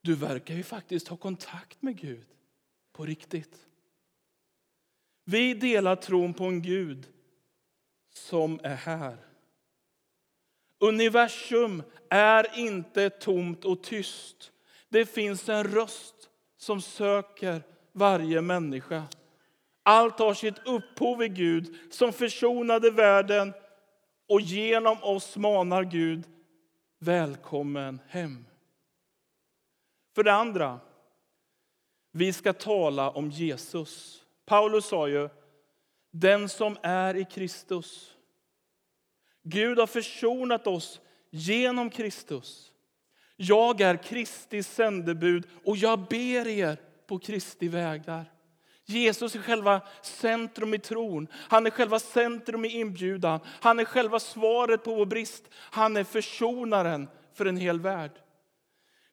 du 0.00 0.14
verkar 0.14 0.54
ju 0.54 0.62
faktiskt 0.62 1.08
ha 1.08 1.16
kontakt 1.16 1.82
med 1.82 2.00
Gud 2.00 2.26
på 2.92 3.04
riktigt. 3.04 3.66
Vi 5.24 5.54
delar 5.54 5.96
tron 5.96 6.34
på 6.34 6.44
en 6.44 6.62
Gud 6.62 7.06
som 8.12 8.60
är 8.62 8.76
här. 8.76 9.16
Universum 10.78 11.82
är 12.10 12.58
inte 12.58 13.10
tomt 13.10 13.64
och 13.64 13.82
tyst. 13.82 14.52
Det 14.96 15.06
finns 15.06 15.48
en 15.48 15.64
röst 15.64 16.30
som 16.56 16.80
söker 16.80 17.62
varje 17.92 18.40
människa. 18.40 19.02
Allt 19.82 20.18
har 20.18 20.34
sitt 20.34 20.66
upphov 20.66 21.22
i 21.22 21.28
Gud 21.28 21.74
som 21.90 22.12
försonade 22.12 22.90
världen 22.90 23.52
och 24.28 24.40
genom 24.40 25.02
oss 25.02 25.36
manar 25.36 25.84
Gud 25.84 26.24
välkommen 26.98 28.00
hem. 28.08 28.46
För 30.14 30.22
det 30.22 30.32
andra, 30.32 30.80
vi 32.12 32.32
ska 32.32 32.52
tala 32.52 33.10
om 33.10 33.30
Jesus. 33.30 34.24
Paulus 34.44 34.86
sa 34.86 35.08
ju 35.08 35.28
den 36.10 36.48
som 36.48 36.78
är 36.82 37.16
i 37.16 37.24
Kristus. 37.24 38.16
Gud 39.42 39.78
har 39.78 39.86
försonat 39.86 40.66
oss 40.66 41.00
genom 41.30 41.90
Kristus 41.90 42.72
jag 43.36 43.80
är 43.80 43.96
Kristi 43.96 44.62
sändebud 44.62 45.46
och 45.64 45.76
jag 45.76 45.98
ber 45.98 46.48
er 46.48 46.76
på 47.06 47.18
Kristi 47.18 47.68
vägar. 47.68 48.24
Jesus 48.88 49.34
är 49.34 49.38
själva 49.38 49.80
centrum 50.02 50.74
i 50.74 50.78
tron. 50.78 51.28
Han 51.32 51.66
är 51.66 51.70
själva 51.70 51.98
centrum 51.98 52.64
i 52.64 52.68
inbjudan. 52.68 53.40
Han 53.46 53.78
är 53.78 53.84
själva 53.84 54.20
svaret 54.20 54.84
på 54.84 54.94
vår 54.94 55.06
brist. 55.06 55.44
Han 55.54 55.96
är 55.96 56.04
försonaren 56.04 57.08
för 57.34 57.46
en 57.46 57.56
hel 57.56 57.80
värld. 57.80 58.12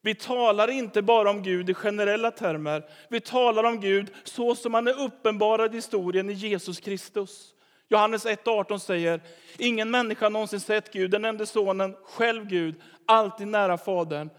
Vi 0.02 0.16
talar 0.16 0.68
inte 0.68 1.02
bara 1.02 1.30
om 1.30 1.44
Gud 1.44 1.70
i 1.70 1.74
generella 1.74 2.32
termer. 2.32 2.84
Vi 3.10 3.20
talar 3.20 3.64
om 3.64 3.80
Gud 3.80 4.12
så 4.24 4.56
som 4.56 4.74
han 4.74 4.88
är 4.88 5.00
uppenbarad 5.00 5.74
i 5.74 5.78
historien 5.78 6.30
i 6.30 6.34
Jesus 6.34 6.80
Kristus. 6.80 7.54
Johannes 7.90 8.26
1.18 8.26 8.78
säger, 8.78 9.22
ingen 9.58 9.92
människa 9.92 10.30
någonsin 10.30 10.60
sett 10.60 10.94
Gud, 10.94 11.12
den 11.12 11.26
enda 11.26 11.46
sonen, 11.46 11.96
själv 12.04 12.48
Gud, 12.48 12.76
alltid 13.08 13.48
nära 13.48 13.78
Fadern. 13.78 14.30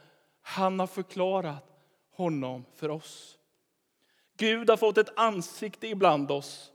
Han 0.42 0.80
har 0.80 0.86
förklarat 0.86 1.64
honom 2.16 2.64
för 2.74 2.90
oss. 2.90 3.38
Gud 4.36 4.70
har 4.70 4.76
fått 4.76 4.98
ett 4.98 5.18
ansikte 5.18 5.86
ibland 5.86 6.30
oss. 6.30 6.72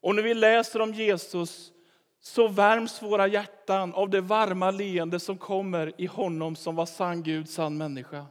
Och 0.00 0.14
när 0.14 0.22
vi 0.22 0.34
läser 0.34 0.80
om 0.80 0.94
Jesus 0.94 1.72
så 2.20 2.48
värms 2.48 3.02
våra 3.02 3.26
hjärtan 3.26 3.94
av 3.94 4.10
det 4.10 4.20
varma 4.20 4.70
leende 4.70 5.20
som 5.20 5.38
kommer 5.38 5.92
i 6.00 6.06
honom 6.06 6.56
som 6.56 6.76
var 6.76 6.86
sann 6.86 7.22
Gud, 7.22 7.48
sann 7.48 7.78
människa. 7.78 8.26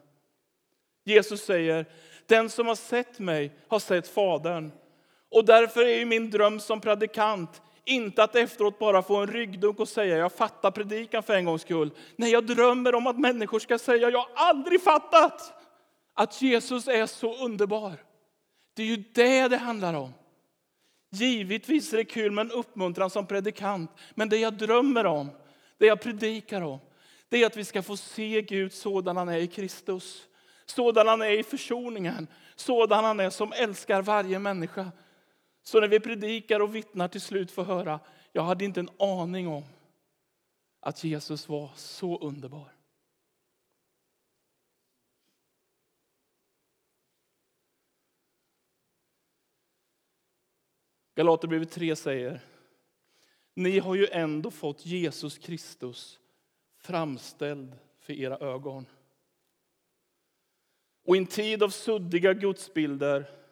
Jesus 1.03 1.45
säger, 1.45 1.85
den 2.25 2.49
som 2.49 2.67
har 2.67 2.75
sett 2.75 3.19
mig 3.19 3.51
har 3.67 3.79
sett 3.79 4.07
Fadern. 4.07 4.71
Och 5.31 5.45
därför 5.45 5.85
är 5.85 6.05
min 6.05 6.29
dröm 6.29 6.59
som 6.59 6.81
predikant 6.81 7.61
inte 7.87 8.23
att 8.23 8.35
efteråt 8.35 8.79
bara 8.79 9.01
få 9.01 9.15
en 9.15 9.27
ryggdunk 9.27 9.79
och 9.79 9.89
säga 9.89 10.17
jag 10.17 10.31
fattar 10.31 10.71
predikan 10.71 11.23
för 11.23 11.33
en 11.33 11.45
gångs 11.45 11.61
skull. 11.61 11.91
Nej, 12.15 12.31
jag 12.31 12.45
drömmer 12.45 12.95
om 12.95 13.07
att 13.07 13.19
människor 13.19 13.59
ska 13.59 13.79
säga 13.79 14.09
jag 14.09 14.19
har 14.19 14.29
aldrig 14.35 14.81
fattat 14.81 15.53
att 16.13 16.41
Jesus 16.41 16.87
är 16.87 17.05
så 17.05 17.45
underbar. 17.45 17.93
Det 18.73 18.83
är 18.83 18.87
ju 18.87 19.03
det 19.13 19.47
det 19.47 19.57
handlar 19.57 19.93
om. 19.93 20.13
Givetvis 21.11 21.93
är 21.93 21.97
det 21.97 22.05
kul 22.05 22.31
med 22.31 22.45
en 22.45 22.51
uppmuntran 22.51 23.09
som 23.09 23.25
predikant, 23.25 23.91
men 24.15 24.29
det 24.29 24.37
jag 24.37 24.53
drömmer 24.53 25.05
om, 25.05 25.29
det 25.77 25.85
jag 25.85 26.01
predikar 26.01 26.61
om, 26.61 26.79
det 27.29 27.43
är 27.43 27.45
att 27.45 27.57
vi 27.57 27.65
ska 27.65 27.81
få 27.81 27.97
se 27.97 28.41
Gud 28.41 28.73
sådan 28.73 29.17
han 29.17 29.29
är 29.29 29.37
i 29.37 29.47
Kristus. 29.47 30.23
Sådan 30.65 31.07
han 31.07 31.21
är 31.21 31.39
i 31.39 31.43
försoningen, 31.43 32.27
sådan 32.55 33.03
han 33.03 33.19
är 33.19 33.29
som 33.29 33.53
älskar 33.53 34.01
varje 34.01 34.39
människa. 34.39 34.91
Så 35.67 35.79
när 35.79 35.87
vi 35.87 35.99
predikar 35.99 36.59
och 36.59 36.75
vittnar 36.75 37.07
till 37.07 37.21
slut 37.21 37.51
får 37.51 37.63
höra, 37.63 37.99
jag 38.31 38.43
hade 38.43 38.65
inte 38.65 38.79
en 38.79 38.89
aning 38.99 39.47
om 39.47 39.63
att 40.79 41.03
Jesus 41.03 41.49
var 41.49 41.71
så 41.75 42.17
underbar. 42.17 42.73
Galaterbrevet 51.15 51.71
3 51.71 51.95
säger, 51.95 52.41
ni 53.53 53.79
har 53.79 53.95
ju 53.95 54.07
ändå 54.11 54.51
fått 54.51 54.85
Jesus 54.85 55.37
Kristus 55.37 56.19
framställd 56.77 57.77
för 57.99 58.13
era 58.13 58.37
ögon. 58.37 58.85
Och 61.03 61.15
i 61.15 61.19
en 61.19 61.27
tid 61.27 61.63
av 61.63 61.69
suddiga 61.69 62.33
gudsbilder, 62.33 63.46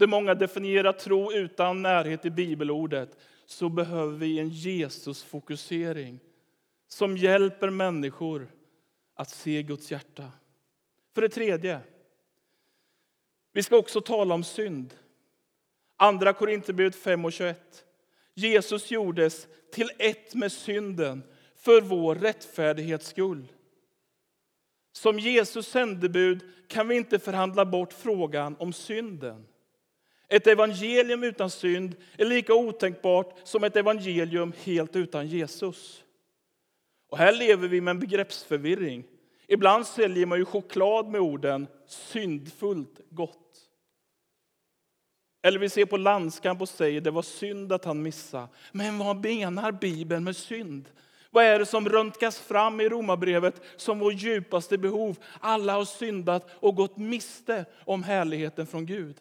där 0.00 0.06
många 0.06 0.34
definierar 0.34 0.92
tro 0.92 1.32
utan 1.32 1.82
närhet 1.82 2.22
till 2.22 2.32
bibelordet, 2.32 3.18
så 3.46 3.68
behöver 3.68 4.16
vi 4.16 4.38
en 4.38 4.48
Jesusfokusering 4.48 6.20
som 6.88 7.16
hjälper 7.16 7.70
människor 7.70 8.50
att 9.14 9.30
se 9.30 9.62
Guds 9.62 9.90
hjärta. 9.90 10.32
För 11.14 11.22
det 11.22 11.28
tredje, 11.28 11.80
vi 13.52 13.62
ska 13.62 13.76
också 13.76 14.00
tala 14.00 14.34
om 14.34 14.44
synd. 14.44 14.94
Andra 15.96 16.32
Korinthierbrevet 16.32 16.96
5 16.96 17.24
och 17.24 17.32
21. 17.32 17.84
Jesus 18.34 18.90
gjordes 18.90 19.48
till 19.72 19.90
ett 19.98 20.34
med 20.34 20.52
synden 20.52 21.22
för 21.56 21.80
vår 21.80 22.14
rättfärdighets 22.14 23.06
skull. 23.06 23.52
Som 24.92 25.18
Jesus 25.18 25.68
sändebud 25.68 26.40
kan 26.68 26.88
vi 26.88 26.96
inte 26.96 27.18
förhandla 27.18 27.64
bort 27.64 27.92
frågan 27.92 28.56
om 28.58 28.72
synden. 28.72 29.46
Ett 30.30 30.46
evangelium 30.46 31.24
utan 31.24 31.50
synd 31.50 31.96
är 32.18 32.24
lika 32.24 32.54
otänkbart 32.54 33.34
som 33.44 33.64
ett 33.64 33.76
evangelium 33.76 34.52
helt 34.64 34.96
utan 34.96 35.26
Jesus. 35.26 36.04
Och 37.08 37.18
här 37.18 37.32
lever 37.32 37.68
vi 37.68 37.80
med 37.80 37.90
en 37.90 37.98
begreppsförvirring. 38.00 39.04
Ibland 39.46 39.86
säljer 39.86 40.26
man 40.26 40.38
ju 40.38 40.44
choklad 40.44 41.08
med 41.08 41.20
orden 41.20 41.66
syndfullt 41.86 43.00
gott. 43.10 43.36
Eller 45.42 45.58
vi 45.58 45.68
ser 45.68 45.84
på 45.84 45.96
landskamp 45.96 46.60
och 46.60 46.68
säger 46.68 47.00
det 47.00 47.10
var 47.10 47.22
synd 47.22 47.72
att 47.72 47.84
han 47.84 48.02
missade. 48.02 48.48
Men 48.72 48.98
vad 48.98 49.24
menar 49.24 49.72
Bibeln 49.72 50.24
med 50.24 50.36
synd? 50.36 50.88
Vad 51.30 51.44
är 51.44 51.58
det 51.58 51.66
som 51.66 51.88
röntgas 51.88 52.38
fram 52.38 52.80
i 52.80 52.88
Romarbrevet 52.88 53.62
som 53.76 53.98
vår 53.98 54.12
djupaste 54.12 54.78
behov? 54.78 55.18
Alla 55.40 55.72
har 55.72 55.84
syndat 55.84 56.50
och 56.52 56.76
gått 56.76 56.96
miste 56.96 57.64
om 57.84 58.02
härligheten 58.02 58.66
från 58.66 58.86
Gud. 58.86 59.16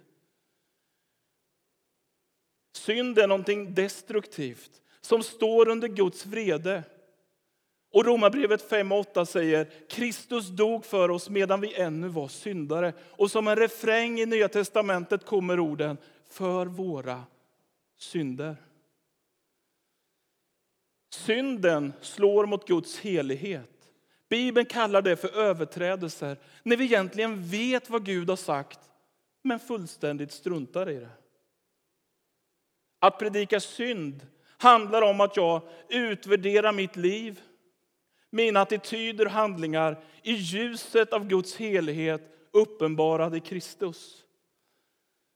Synd 2.72 3.20
är 3.20 3.28
någonting 3.28 3.74
destruktivt 3.74 4.82
som 5.02 5.24
står 5.24 5.70
under 5.70 5.88
Guds 5.88 6.26
vrede. 6.26 6.84
Och 7.92 8.06
Romarbrevet 8.06 8.70
5 8.70 8.92
och 8.92 9.00
8 9.00 9.26
säger 9.26 9.70
Kristus 9.90 10.48
dog 10.48 10.86
för 10.86 11.12
oss 11.12 11.30
medan 11.30 11.62
vi 11.62 11.74
ännu 11.74 12.08
var 12.08 12.28
syndare. 12.28 12.94
Och 13.12 13.32
som 13.32 13.48
en 13.48 13.56
refräng 13.56 14.20
i 14.20 14.26
Nya 14.26 14.50
testamentet 14.50 15.26
kommer 15.26 15.60
orden 15.60 15.98
för 16.30 16.66
våra 16.66 17.24
synder. 17.98 18.56
Synden 21.14 21.94
slår 22.02 22.46
mot 22.46 22.68
Guds 22.68 23.00
helighet. 23.00 23.70
Bibeln 24.30 24.66
kallar 24.66 25.02
det 25.02 25.16
för 25.16 25.38
överträdelser 25.38 26.38
när 26.64 26.78
vi 26.78 26.84
egentligen 26.84 27.44
vet 27.44 27.90
vad 27.90 28.06
Gud 28.06 28.30
har 28.30 28.36
sagt 28.36 28.80
men 29.42 29.60
fullständigt 29.60 30.32
struntar 30.32 30.90
i 30.90 30.96
det. 30.96 31.10
Att 33.00 33.20
predika 33.20 33.60
synd 33.60 34.28
handlar 34.58 35.02
om 35.02 35.22
att 35.22 35.38
jag 35.38 35.62
utvärderar 35.90 36.72
mitt 36.72 36.96
liv 36.96 37.42
mina 38.30 38.62
attityder 38.62 39.26
och 39.26 39.32
handlingar 39.32 40.04
i 40.24 40.34
ljuset 40.34 41.14
av 41.14 41.28
Guds 41.28 41.56
helighet 41.56 42.22
uppenbarad 42.52 43.36
i 43.36 43.40
Kristus. 43.40 44.24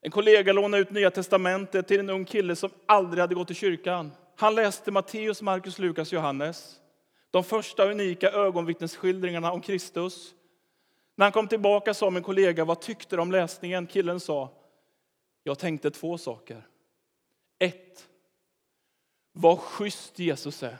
En 0.01 0.11
kollega 0.11 0.53
lånade 0.53 0.81
ut 0.81 0.91
Nya 0.91 1.11
testamentet 1.11 1.87
till 1.87 1.99
en 1.99 2.09
ung 2.09 2.25
kille 2.25 2.55
som 2.55 2.69
aldrig 2.85 3.21
hade 3.21 3.35
gått 3.35 3.51
i 3.51 3.53
kyrkan. 3.53 4.11
Han 4.35 4.55
läste 4.55 4.91
Matteus, 4.91 5.41
Markus, 5.41 5.79
Lukas, 5.79 6.11
Johannes. 6.11 6.79
De 7.31 7.43
första 7.43 7.91
unika 7.91 8.31
ögonvittnesskildringarna 8.31 9.51
om 9.51 9.61
Kristus. 9.61 10.33
När 11.15 11.25
han 11.25 11.31
kom 11.31 11.47
tillbaka 11.47 11.93
sa 11.93 12.09
min 12.09 12.23
kollega, 12.23 12.65
vad 12.65 12.81
tyckte 12.81 13.15
du 13.15 13.21
om 13.21 13.31
läsningen? 13.31 13.87
Killen 13.87 14.19
sa, 14.19 14.49
jag 15.43 15.59
tänkte 15.59 15.91
två 15.91 16.17
saker. 16.17 16.67
1. 17.63 18.07
vad 19.33 19.59
schysst 19.59 20.19
Jesus 20.19 20.63
är. 20.63 20.77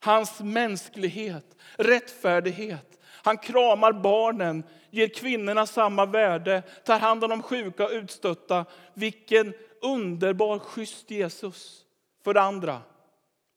Hans 0.00 0.40
mänsklighet, 0.40 1.56
rättfärdighet. 1.76 2.98
Han 3.04 3.38
kramar 3.38 3.92
barnen, 3.92 4.64
ger 4.90 5.08
kvinnorna 5.08 5.66
samma 5.66 6.06
värde, 6.06 6.62
tar 6.84 6.98
hand 6.98 7.24
om 7.24 7.30
de 7.30 7.42
sjuka 7.42 7.84
och 7.84 7.90
utstötta. 7.90 8.64
Vilken 8.94 9.54
underbar, 9.82 10.58
schysst 10.58 11.10
Jesus. 11.10 11.84
För 12.24 12.34
det 12.34 12.40
andra, 12.40 12.82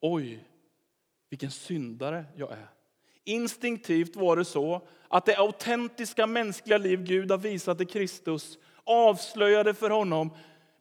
oj, 0.02 0.44
vilken 1.30 1.52
syndare 1.52 2.26
jag 2.36 2.52
är. 2.52 2.70
Instinktivt 3.24 4.16
var 4.16 4.36
det 4.36 4.46
så 4.46 4.82
att 5.08 5.26
det 5.26 5.38
autentiska 5.38 6.28
mänskliga 6.28 6.78
liv 6.78 7.04
Gud 7.04 7.32
har 7.32 7.38
visat 7.38 7.82
i 7.82 7.86
Kristus 7.86 8.58
avslöjade 8.86 9.74
för 9.74 9.90
honom 9.90 10.32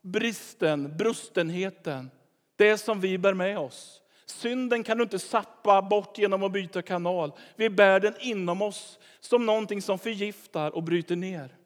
bristen, 0.04 0.96
brustenheten, 0.96 2.10
det 2.56 2.78
som 2.78 3.00
vi 3.00 3.18
bär 3.18 3.34
med 3.34 3.58
oss. 3.58 4.02
Synden 4.26 4.84
kan 4.84 4.96
du 4.98 5.02
inte 5.02 5.18
sappa 5.18 5.82
bort 5.82 6.18
genom 6.18 6.42
att 6.42 6.52
byta 6.52 6.82
kanal. 6.82 7.32
Vi 7.56 7.70
bär 7.70 8.00
den 8.00 8.14
inom 8.20 8.62
oss 8.62 8.98
som 9.20 9.46
någonting 9.46 9.82
som 9.82 9.98
förgiftar 9.98 10.70
och 10.70 10.82
bryter 10.82 11.16
ner. 11.16 11.56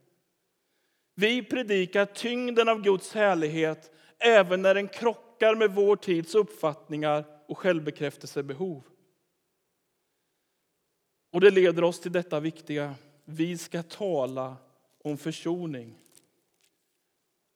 Vi 1.14 1.42
predikar 1.42 2.04
tyngden 2.04 2.68
av 2.68 2.82
Guds 2.82 3.14
härlighet 3.14 3.90
även 4.18 4.62
när 4.62 4.74
den 4.74 4.88
krockar 4.88 5.54
med 5.54 5.74
vår 5.74 5.96
tids 5.96 6.34
uppfattningar 6.34 7.24
och 7.46 7.58
självbekräftelsebehov. 7.58 8.82
Och 11.32 11.40
det 11.40 11.50
leder 11.50 11.84
oss 11.84 12.00
till 12.00 12.12
detta 12.12 12.40
viktiga. 12.40 12.94
Vi 13.24 13.58
ska 13.58 13.82
tala 13.82 14.56
om 15.04 15.18
försoning. 15.18 15.98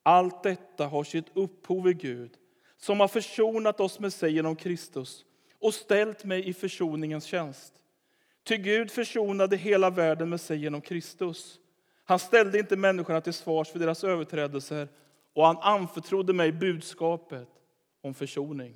Allt 0.03 0.43
detta 0.43 0.87
har 0.87 1.03
sitt 1.03 1.25
upphov 1.33 1.89
i 1.89 1.93
Gud 1.93 2.37
som 2.77 2.99
har 2.99 3.07
försonat 3.07 3.79
oss 3.79 3.99
med 3.99 4.13
sig 4.13 4.33
genom 4.33 4.55
Kristus 4.55 5.25
och 5.59 5.73
ställt 5.73 6.23
mig 6.23 6.47
i 6.47 6.53
försoningens 6.53 7.25
tjänst. 7.25 7.73
Ty 8.43 8.57
Gud 8.57 8.91
försonade 8.91 9.57
hela 9.57 9.89
världen 9.89 10.29
med 10.29 10.41
sig 10.41 10.57
genom 10.57 10.81
Kristus. 10.81 11.59
Han 12.03 12.19
ställde 12.19 12.59
inte 12.59 12.75
människorna 12.75 13.21
till 13.21 13.33
svars 13.33 13.71
för 13.71 13.79
deras 13.79 14.03
överträdelser 14.03 14.87
och 15.33 15.45
han 15.45 15.57
anförtrodde 15.57 16.33
mig 16.33 16.51
budskapet 16.51 17.49
om 18.01 18.13
försoning. 18.13 18.75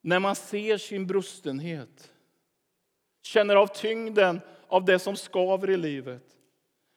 När 0.00 0.18
man 0.18 0.36
ser 0.36 0.78
sin 0.78 1.06
brustenhet, 1.06 2.12
känner 3.22 3.56
av 3.56 3.66
tyngden 3.66 4.40
av 4.68 4.84
det 4.84 4.98
som 4.98 5.16
skaver 5.16 5.70
i 5.70 5.76
livet 5.76 6.34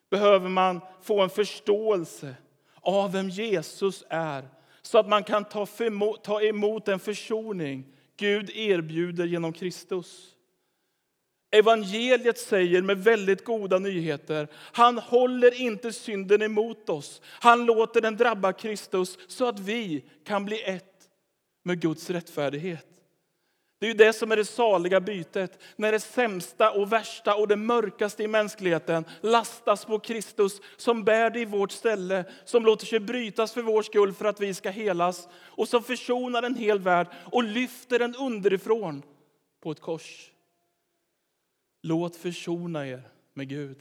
behöver 0.09 0.49
man 0.49 0.81
få 1.01 1.21
en 1.21 1.29
förståelse 1.29 2.35
av 2.81 3.11
vem 3.11 3.29
Jesus 3.29 4.03
är 4.09 4.49
så 4.81 4.97
att 4.97 5.07
man 5.07 5.23
kan 5.23 5.45
ta 6.23 6.41
emot 6.41 6.85
den 6.85 6.99
försoning 6.99 7.85
Gud 8.17 8.49
erbjuder 8.49 9.25
genom 9.25 9.53
Kristus. 9.53 10.33
Evangeliet 11.51 12.37
säger 12.37 12.81
med 12.81 13.03
väldigt 13.03 13.45
goda 13.45 13.79
nyheter, 13.79 14.47
han 14.53 14.97
håller 14.97 15.61
inte 15.61 15.93
synden 15.93 16.41
emot 16.41 16.89
oss. 16.89 17.21
Han 17.25 17.65
låter 17.65 18.01
den 18.01 18.17
drabba 18.17 18.53
Kristus 18.53 19.17
så 19.27 19.47
att 19.47 19.59
vi 19.59 20.05
kan 20.23 20.45
bli 20.45 20.61
ett 20.63 21.09
med 21.63 21.81
Guds 21.81 22.09
rättfärdighet. 22.09 22.96
Det 23.79 23.85
är 23.85 23.87
ju 23.87 23.93
det 23.97 24.13
som 24.13 24.31
är 24.31 24.35
det 24.35 24.45
saliga 24.45 25.01
bytet, 25.01 25.59
när 25.75 25.91
det 25.91 25.99
sämsta 25.99 26.71
och 26.71 26.91
värsta 26.91 27.35
och 27.35 27.47
det 27.47 27.55
mörkaste 27.55 28.23
i 28.23 28.27
mänskligheten 28.27 29.05
lastas 29.21 29.85
på 29.85 29.99
Kristus 29.99 30.61
som 30.77 31.03
bär 31.03 31.29
det 31.29 31.39
i 31.39 31.45
vårt 31.45 31.71
ställe, 31.71 32.25
som 32.45 32.65
låter 32.65 32.85
sig 32.85 32.99
brytas 32.99 33.53
för 33.53 33.61
vår 33.61 33.81
skull 33.81 34.13
för 34.13 34.25
att 34.25 34.39
vi 34.39 34.53
ska 34.53 34.69
helas 34.69 35.27
och 35.33 35.67
som 35.67 35.83
försonar 35.83 36.43
en 36.43 36.55
hel 36.55 36.79
värld 36.79 37.07
och 37.31 37.43
lyfter 37.43 37.99
den 37.99 38.15
underifrån 38.15 39.03
på 39.61 39.71
ett 39.71 39.81
kors. 39.81 40.31
Låt 41.83 42.15
försona 42.15 42.87
er 42.87 43.01
med 43.33 43.49
Gud. 43.49 43.77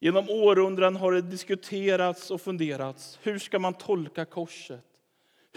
Genom 0.00 0.30
århundraden 0.30 0.96
har 0.96 1.12
det 1.12 1.22
diskuterats 1.22 2.30
och 2.30 2.40
funderats. 2.40 3.18
Hur 3.22 3.38
ska 3.38 3.58
man 3.58 3.74
tolka 3.74 4.24
korset? 4.24 4.97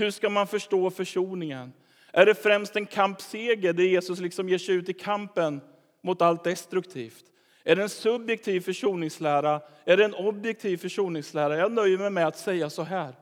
Hur 0.01 0.11
ska 0.11 0.29
man 0.29 0.47
förstå 0.47 0.89
försoningen? 0.89 1.73
Är 2.13 2.25
det 2.25 2.35
främst 2.35 2.75
en 2.75 2.85
kampseger 2.85 3.73
där 3.73 3.83
Jesus 3.83 4.19
liksom 4.19 4.49
ger 4.49 4.57
sig 4.57 4.75
ut 4.75 4.89
i 4.89 4.93
kampen 4.93 5.61
mot 6.03 6.21
allt 6.21 6.43
destruktivt? 6.43 7.25
Är 7.63 7.75
det 7.75 7.81
en 7.83 7.89
subjektiv 7.89 8.61
försoningslära? 8.61 9.61
Är 9.85 9.97
det 9.97 10.05
en 10.05 10.13
objektiv 10.13 10.77
försoningslära? 10.77 11.57
Jag 11.57 11.71
nöjer 11.71 11.97
mig 11.97 12.09
med 12.09 12.27
att 12.27 12.37
säga 12.37 12.69
så 12.69 12.83
här. 12.83 13.15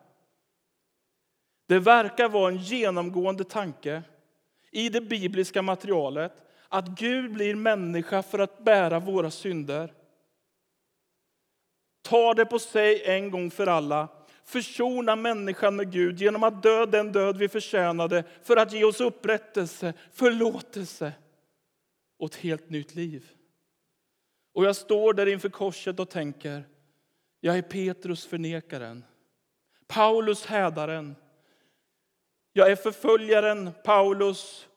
Det 1.68 1.80
verkar 1.80 2.30
vara 2.30 2.52
en 2.52 2.58
genomgående 2.58 3.44
tanke 3.44 4.04
i 4.72 4.90
det 4.90 5.02
bibliska 5.02 5.62
materialet 5.62 6.34
att 6.70 6.88
Gud 6.88 7.34
blir 7.34 7.56
människa 7.56 8.24
för 8.24 8.40
att 8.40 8.64
bära 8.64 9.00
våra 9.00 9.32
synder. 9.32 9.94
Ta 12.02 12.34
det 12.34 12.46
på 12.46 12.60
sig 12.60 13.04
en 13.06 13.32
gång 13.32 13.52
för 13.52 13.68
alla 13.68 14.08
försona 14.50 15.16
människan 15.16 15.76
med 15.76 15.92
Gud 15.92 16.22
genom 16.22 16.44
att 16.44 16.64
dö 16.64 16.86
den 16.86 17.12
död 17.12 17.38
vi 17.38 17.50
förtjänade 17.50 18.24
för 18.44 18.58
att 18.58 18.74
ge 18.74 18.84
oss 18.84 19.02
upprättelse, 19.02 19.94
förlåtelse 20.14 21.14
och 22.20 22.30
ett 22.30 22.36
helt 22.36 22.70
nytt 22.70 22.96
liv. 22.96 23.30
Och 24.54 24.66
jag 24.66 24.76
står 24.76 25.14
där 25.14 25.26
inför 25.26 25.50
korset 25.50 26.00
och 26.00 26.10
tänker, 26.10 26.68
jag 27.40 27.58
är 27.58 27.62
Petrus 27.62 28.26
förnekaren, 28.26 29.04
Paulus 29.88 30.46
hädaren, 30.46 31.16
jag 32.54 32.72
är 32.72 32.76
förföljaren 32.76 33.72
Paulus, 33.84 34.68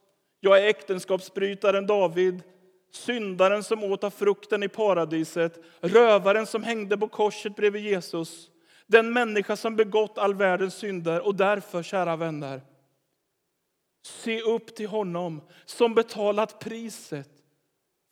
jag 0.40 0.58
är 0.58 0.66
äktenskapsbrytaren 0.66 1.86
David, 1.86 2.42
syndaren 2.90 3.62
som 3.62 3.84
åt 3.84 4.04
av 4.04 4.10
frukten 4.10 4.62
i 4.62 4.68
paradiset, 4.68 5.58
rövaren 5.80 6.46
som 6.46 6.62
hängde 6.62 6.98
på 6.98 7.08
korset 7.08 7.56
bredvid 7.56 7.82
Jesus. 7.82 8.51
Den 8.92 9.12
människa 9.12 9.56
som 9.56 9.76
begått 9.76 10.18
all 10.18 10.34
världens 10.34 10.74
synder. 10.74 11.26
Och 11.26 11.34
därför, 11.34 11.82
kära 11.82 12.16
vänner, 12.16 12.60
se 14.02 14.40
upp 14.40 14.74
till 14.74 14.88
honom 14.88 15.40
som 15.64 15.94
betalat 15.94 16.58
priset 16.58 17.30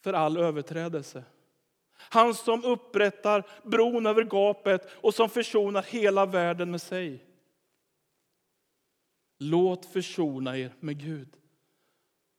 för 0.05 0.13
all 0.13 0.37
överträdelse. 0.37 1.25
Han 1.93 2.35
som 2.35 2.65
upprättar 2.65 3.47
bron 3.65 4.07
över 4.07 4.25
gapet 4.25 4.89
och 4.93 5.15
som 5.15 5.29
försonar 5.29 5.83
hela 5.83 6.27
världen 6.27 6.71
med 6.71 6.83
sig. 6.83 7.25
Låt 9.39 9.87
försona 9.87 10.59
er 10.59 10.75
med 10.81 11.01
Gud. 11.01 11.37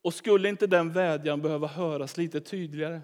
Och 0.02 0.14
skulle 0.14 0.50
inte 0.50 0.68
den 0.68 0.92
vädjan 0.92 1.42
behöva 1.42 1.68
höras 1.68 2.18
lite 2.18 2.42
tydligare? 2.42 3.02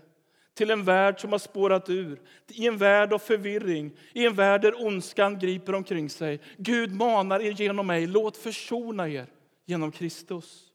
Till 0.58 0.72
en 0.72 0.84
värld 0.84 1.22
som 1.22 1.32
har 1.32 1.40
spårat 1.40 1.90
ur, 1.90 2.22
i 2.48 2.68
en 2.68 2.78
värld 2.78 3.14
av 3.14 3.20
förvirring, 3.20 3.92
i 4.14 4.26
en 4.26 4.34
värld 4.34 4.62
där 4.62 4.86
ondskan 4.86 5.40
griper 5.40 5.76
omkring 5.76 6.10
sig. 6.10 6.40
Gud 6.58 6.96
manar 6.96 7.40
er 7.40 7.52
genom 7.52 7.88
mig, 7.88 8.08
låt 8.08 8.38
försona 8.38 9.10
er 9.10 9.28
genom 9.66 9.92
Kristus. 9.92 10.72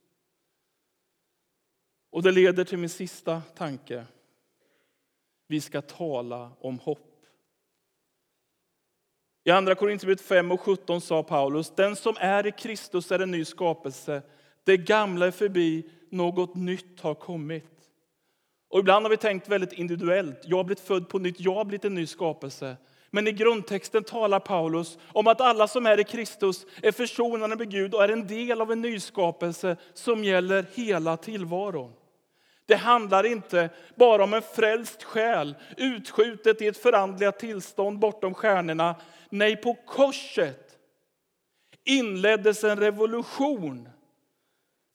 Och 2.10 2.22
det 2.22 2.32
leder 2.32 2.64
till 2.64 2.78
min 2.78 2.88
sista 2.88 3.42
tanke. 3.56 4.04
Vi 5.46 5.60
ska 5.60 5.82
tala 5.82 6.50
om 6.60 6.78
hopp. 6.78 7.26
I 9.44 9.50
Andra 9.50 9.74
Korinthierbrevet 9.74 10.20
5 10.20 10.52
och 10.52 10.60
17 10.60 11.00
sa 11.00 11.22
Paulus, 11.22 11.70
den 11.70 11.96
som 11.96 12.14
är 12.18 12.46
i 12.46 12.52
Kristus 12.52 13.12
är 13.12 13.18
en 13.18 13.30
ny 13.30 13.44
skapelse. 13.44 14.22
Det 14.64 14.76
gamla 14.76 15.26
är 15.26 15.30
förbi, 15.30 15.90
något 16.10 16.54
nytt 16.54 17.00
har 17.00 17.14
kommit. 17.14 17.71
Och 18.72 18.78
ibland 18.78 19.04
har 19.04 19.10
vi 19.10 19.16
tänkt 19.16 19.48
väldigt 19.48 19.72
individuellt. 19.72 20.40
Jag 20.44 20.56
har 20.56 20.64
blivit 20.64 20.84
född 20.84 21.08
på 21.08 21.18
nytt, 21.18 21.40
jag 21.40 21.54
har 21.54 21.64
blivit 21.64 21.84
en 21.84 21.94
ny 21.94 22.06
skapelse. 22.06 22.76
Men 23.10 23.28
i 23.28 23.32
grundtexten 23.32 24.04
talar 24.04 24.40
Paulus 24.40 24.98
om 25.12 25.26
att 25.26 25.40
alla 25.40 25.68
som 25.68 25.86
är 25.86 26.00
i 26.00 26.04
Kristus 26.04 26.66
är 26.82 26.92
försonade 26.92 27.56
med 27.56 27.70
Gud 27.70 27.94
och 27.94 28.04
är 28.04 28.08
en 28.08 28.26
del 28.26 28.60
av 28.60 28.72
en 28.72 28.80
nyskapelse 28.80 29.76
som 29.94 30.24
gäller 30.24 30.66
hela 30.74 31.16
tillvaron. 31.16 31.92
Det 32.66 32.74
handlar 32.74 33.26
inte 33.26 33.70
bara 33.94 34.24
om 34.24 34.34
en 34.34 34.42
frälst 34.42 35.02
själ, 35.02 35.54
utskjutet 35.76 36.62
i 36.62 36.66
ett 36.66 36.82
förandligat 36.82 37.38
tillstånd 37.38 37.98
bortom 37.98 38.34
stjärnorna. 38.34 38.94
Nej, 39.30 39.56
på 39.56 39.74
korset 39.86 40.78
inleddes 41.84 42.64
en 42.64 42.78
revolution 42.78 43.88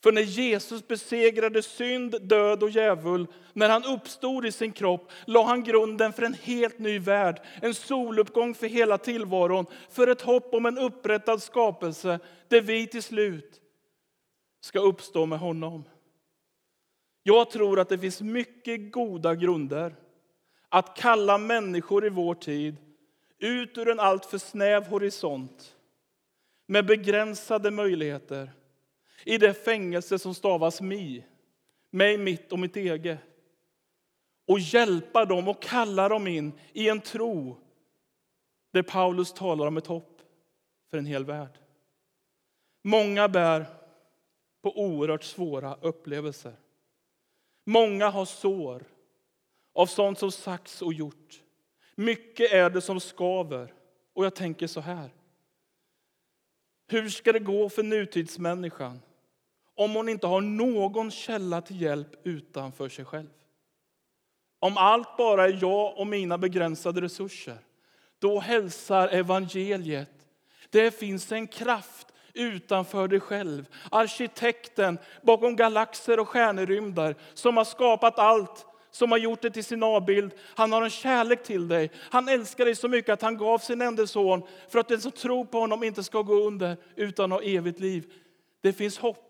för 0.03 0.11
när 0.11 0.21
Jesus 0.21 0.87
besegrade 0.87 1.61
synd, 1.61 2.15
död 2.21 2.63
och 2.63 2.69
djävul, 2.69 3.27
när 3.53 3.69
han 3.69 3.85
uppstod 3.85 4.45
i 4.45 4.51
sin 4.51 4.71
kropp, 4.71 5.11
la 5.25 5.43
han 5.43 5.63
grunden 5.63 6.13
för 6.13 6.23
en 6.23 6.33
helt 6.33 6.79
ny 6.79 6.99
värld, 6.99 7.41
en 7.61 7.73
soluppgång 7.73 8.53
för 8.53 8.67
hela 8.67 8.97
tillvaron, 8.97 9.65
för 9.89 10.07
ett 10.07 10.21
hopp 10.21 10.53
om 10.53 10.65
en 10.65 10.77
upprättad 10.77 11.41
skapelse, 11.41 12.19
där 12.47 12.61
vi 12.61 12.87
till 12.87 13.03
slut 13.03 13.61
ska 14.61 14.79
uppstå 14.79 15.25
med 15.25 15.39
honom. 15.39 15.83
Jag 17.23 17.51
tror 17.51 17.79
att 17.79 17.89
det 17.89 17.97
finns 17.97 18.21
mycket 18.21 18.91
goda 18.91 19.35
grunder 19.35 19.95
att 20.69 20.97
kalla 20.97 21.37
människor 21.37 22.05
i 22.05 22.09
vår 22.09 22.35
tid 22.35 22.75
ut 23.39 23.77
ur 23.77 23.89
en 23.89 23.99
alltför 23.99 24.37
snäv 24.37 24.87
horisont 24.87 25.75
med 26.67 26.85
begränsade 26.85 27.71
möjligheter 27.71 28.51
i 29.27 29.37
det 29.37 29.53
fängelse 29.53 30.19
som 30.19 30.33
stavas 30.33 30.81
mi, 30.81 31.23
mig, 31.89 32.17
mitt 32.17 32.51
och 32.51 32.59
mitt 32.59 32.75
eget 32.75 33.19
och 34.47 34.59
hjälpa 34.59 35.25
dem 35.25 35.47
och 35.47 35.61
kalla 35.61 36.09
dem 36.09 36.27
in 36.27 36.51
i 36.73 36.89
en 36.89 37.01
tro 37.01 37.57
där 38.73 38.83
Paulus 38.83 39.33
talar 39.33 39.67
om 39.67 39.77
ett 39.77 39.87
hopp 39.87 40.21
för 40.89 40.97
en 40.97 41.05
hel 41.05 41.25
värld. 41.25 41.59
Många 42.83 43.27
bär 43.27 43.65
på 44.61 44.79
oerhört 44.79 45.23
svåra 45.23 45.75
upplevelser. 45.81 46.55
Många 47.65 48.09
har 48.09 48.25
sår 48.25 48.83
av 49.73 49.85
sånt 49.85 50.19
som 50.19 50.31
sagts 50.31 50.81
och 50.81 50.93
gjort. 50.93 51.43
Mycket 51.95 52.51
är 52.51 52.69
det 52.69 52.81
som 52.81 52.99
skaver. 52.99 53.73
Och 54.13 54.25
jag 54.25 54.35
tänker 54.35 54.67
så 54.67 54.79
här. 54.79 55.09
Hur 56.87 57.09
ska 57.09 57.31
det 57.31 57.39
gå 57.39 57.69
för 57.69 57.83
nutidsmänniskan 57.83 59.01
om 59.77 59.95
hon 59.95 60.09
inte 60.09 60.27
har 60.27 60.41
någon 60.41 61.11
källa 61.11 61.61
till 61.61 61.81
hjälp 61.81 62.07
utanför 62.23 62.89
sig 62.89 63.05
själv. 63.05 63.29
Om 64.59 64.77
allt 64.77 65.17
bara 65.17 65.45
är 65.47 65.57
jag 65.61 65.97
och 65.97 66.07
mina 66.07 66.37
begränsade 66.37 67.01
resurser, 67.01 67.57
då 68.19 68.39
hälsar 68.39 69.07
evangeliet. 69.07 70.11
Det 70.69 70.91
finns 70.91 71.31
en 71.31 71.47
kraft 71.47 72.07
utanför 72.33 73.07
dig 73.07 73.19
själv. 73.19 73.65
Arkitekten 73.91 74.97
bakom 75.21 75.55
galaxer 75.55 76.19
och 76.19 76.29
stjärnerymder 76.29 77.15
som 77.33 77.57
har 77.57 77.65
skapat 77.65 78.19
allt 78.19 78.65
som 78.91 79.11
har 79.11 79.17
gjort 79.17 79.41
det 79.41 79.49
till 79.49 79.63
sin 79.63 79.83
avbild. 79.83 80.31
Han 80.55 80.71
har 80.71 80.81
en 80.81 80.89
kärlek 80.89 81.43
till 81.43 81.67
dig. 81.67 81.91
Han 81.95 82.29
älskar 82.29 82.65
dig 82.65 82.75
så 82.75 82.87
mycket 82.87 83.13
att 83.13 83.21
han 83.21 83.37
gav 83.37 83.59
sin 83.59 83.81
enda 83.81 84.07
son 84.07 84.43
för 84.69 84.79
att 84.79 84.87
den 84.87 85.01
som 85.01 85.11
tror 85.11 85.45
på 85.45 85.59
honom 85.59 85.83
inte 85.83 86.03
ska 86.03 86.21
gå 86.21 86.33
under 86.33 86.77
utan 86.95 87.31
ha 87.31 87.41
evigt 87.41 87.79
liv. 87.79 88.13
Det 88.61 88.73
finns 88.73 88.97
hopp. 88.97 89.26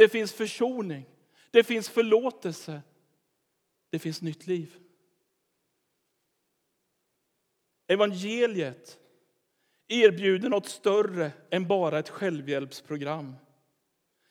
Det 0.00 0.08
finns 0.08 0.32
försoning. 0.32 1.06
Det 1.50 1.64
finns 1.64 1.88
förlåtelse. 1.88 2.82
Det 3.90 3.98
finns 3.98 4.22
nytt 4.22 4.46
liv. 4.46 4.76
Evangeliet 7.88 8.98
erbjuder 9.88 10.48
något 10.48 10.66
större 10.68 11.32
än 11.50 11.66
bara 11.66 11.98
ett 11.98 12.08
självhjälpsprogram. 12.08 13.36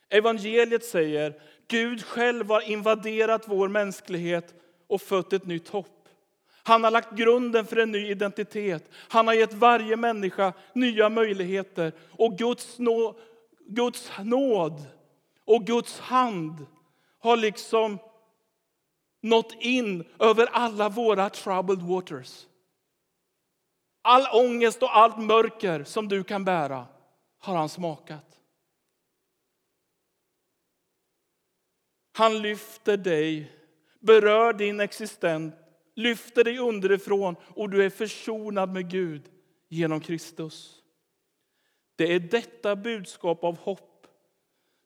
Evangeliet 0.09 0.85
säger 0.85 1.41
Gud 1.67 2.03
själv 2.03 2.49
har 2.49 2.61
invaderat 2.61 3.47
vår 3.47 3.67
mänsklighet 3.67 4.55
och 4.87 5.01
fött 5.01 5.33
ett 5.33 5.45
nytt 5.45 5.67
hopp. 5.67 6.09
Han 6.63 6.83
har 6.83 6.91
lagt 6.91 7.17
grunden 7.17 7.65
för 7.65 7.77
en 7.77 7.91
ny 7.91 8.07
identitet. 8.07 8.89
Han 8.93 9.27
har 9.27 9.33
gett 9.33 9.53
varje 9.53 9.95
människa 9.95 10.53
nya 10.73 11.09
möjligheter. 11.09 11.93
Och 12.11 12.37
Guds, 12.37 12.79
nå, 12.79 13.19
Guds 13.67 14.11
nåd 14.23 14.98
och 15.49 15.65
Guds 15.65 15.99
hand 15.99 16.65
har 17.19 17.37
liksom 17.37 17.99
nått 19.21 19.53
in 19.59 20.03
över 20.19 20.47
alla 20.47 20.89
våra 20.89 21.29
troubled 21.29 21.81
waters. 21.81 22.47
All 24.01 24.45
ångest 24.45 24.83
och 24.83 24.97
allt 24.97 25.17
mörker 25.17 25.83
som 25.83 26.07
du 26.07 26.23
kan 26.23 26.45
bära 26.45 26.87
har 27.39 27.55
han 27.55 27.69
smakat. 27.69 28.39
Han 32.11 32.41
lyfter 32.41 32.97
dig, 32.97 33.51
berör 33.99 34.53
din 34.53 34.79
existens, 34.79 35.53
lyfter 35.95 36.43
dig 36.43 36.57
underifrån 36.57 37.35
och 37.55 37.69
du 37.69 37.85
är 37.85 37.89
försonad 37.89 38.73
med 38.73 38.89
Gud 38.89 39.29
genom 39.67 40.01
Kristus. 40.01 40.83
Det 41.95 42.13
är 42.13 42.19
detta 42.19 42.75
budskap 42.75 43.43
av 43.43 43.57
hopp 43.57 43.98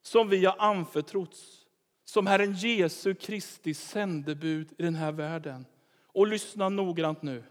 som 0.04 0.28
vi 0.28 0.44
har 0.44 0.56
anförtrotts 0.58 1.64
som 2.04 2.26
Herren 2.26 2.52
Jesu 2.52 3.14
Kristi 3.14 3.74
sändebud 3.74 4.72
i 4.78 4.82
den 4.82 4.94
här 4.94 5.12
världen. 5.12 5.66
Och 6.06 6.26
lyssna 6.26 6.68
noggrant 6.68 7.22
nu. 7.22 7.44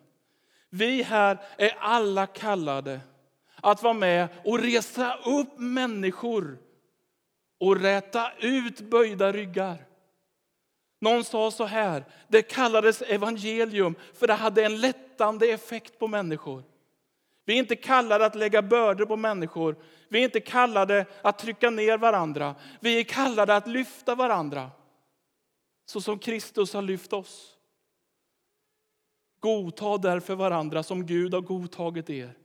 Vi 0.69 1.03
här 1.03 1.39
är 1.57 1.77
alla 1.79 2.27
kallade 2.27 2.99
att 3.55 3.83
vara 3.83 3.93
med 3.93 4.27
och 4.43 4.59
resa 4.59 5.17
upp 5.25 5.59
människor 5.59 6.57
och 7.59 7.81
räta 7.81 8.31
ut 8.39 8.81
böjda 8.81 9.31
ryggar. 9.31 9.85
Någon 10.99 11.23
sa 11.23 11.51
så 11.51 11.65
här, 11.65 12.05
det 12.27 12.41
kallades 12.41 13.01
evangelium 13.01 13.95
för 14.13 14.27
det 14.27 14.33
hade 14.33 14.65
en 14.65 14.79
lättande 14.79 15.51
effekt 15.51 15.99
på 15.99 16.07
människor. 16.07 16.63
Vi 17.45 17.53
är 17.53 17.57
inte 17.57 17.75
kallade 17.75 18.25
att 18.25 18.35
lägga 18.35 18.61
bördor 18.61 19.05
på 19.05 19.15
människor. 19.15 19.75
Vi 20.09 20.19
är 20.19 20.23
inte 20.23 20.39
kallade 20.39 21.05
att 21.21 21.39
trycka 21.39 21.69
ner 21.69 21.97
varandra. 21.97 22.55
Vi 22.79 22.99
är 22.99 23.03
kallade 23.03 23.55
att 23.55 23.67
lyfta 23.67 24.15
varandra. 24.15 24.71
Så 25.85 26.01
som 26.01 26.19
Kristus 26.19 26.73
har 26.73 26.81
lyft 26.81 27.13
oss. 27.13 27.57
Godta 29.39 29.97
därför 29.97 30.35
varandra 30.35 30.83
som 30.83 31.05
Gud 31.05 31.33
har 31.33 31.41
godtagit 31.41 32.09
er 32.09 32.37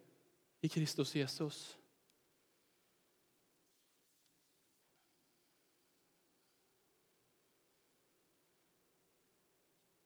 i 0.60 0.68
Kristus 0.68 1.14
Jesus. 1.14 1.78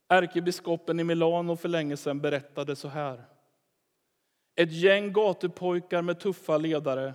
Ärkebiskopen 0.08 1.00
i 1.00 1.04
Milano 1.04 1.56
för 1.56 1.68
länge 1.68 1.96
sedan 1.96 2.20
berättade 2.20 2.76
så 2.76 2.88
här. 2.88 3.24
Ett 4.56 4.72
gäng 4.72 5.12
gatupojkar 5.12 6.02
med 6.02 6.20
tuffa 6.20 6.58
ledare 6.58 7.14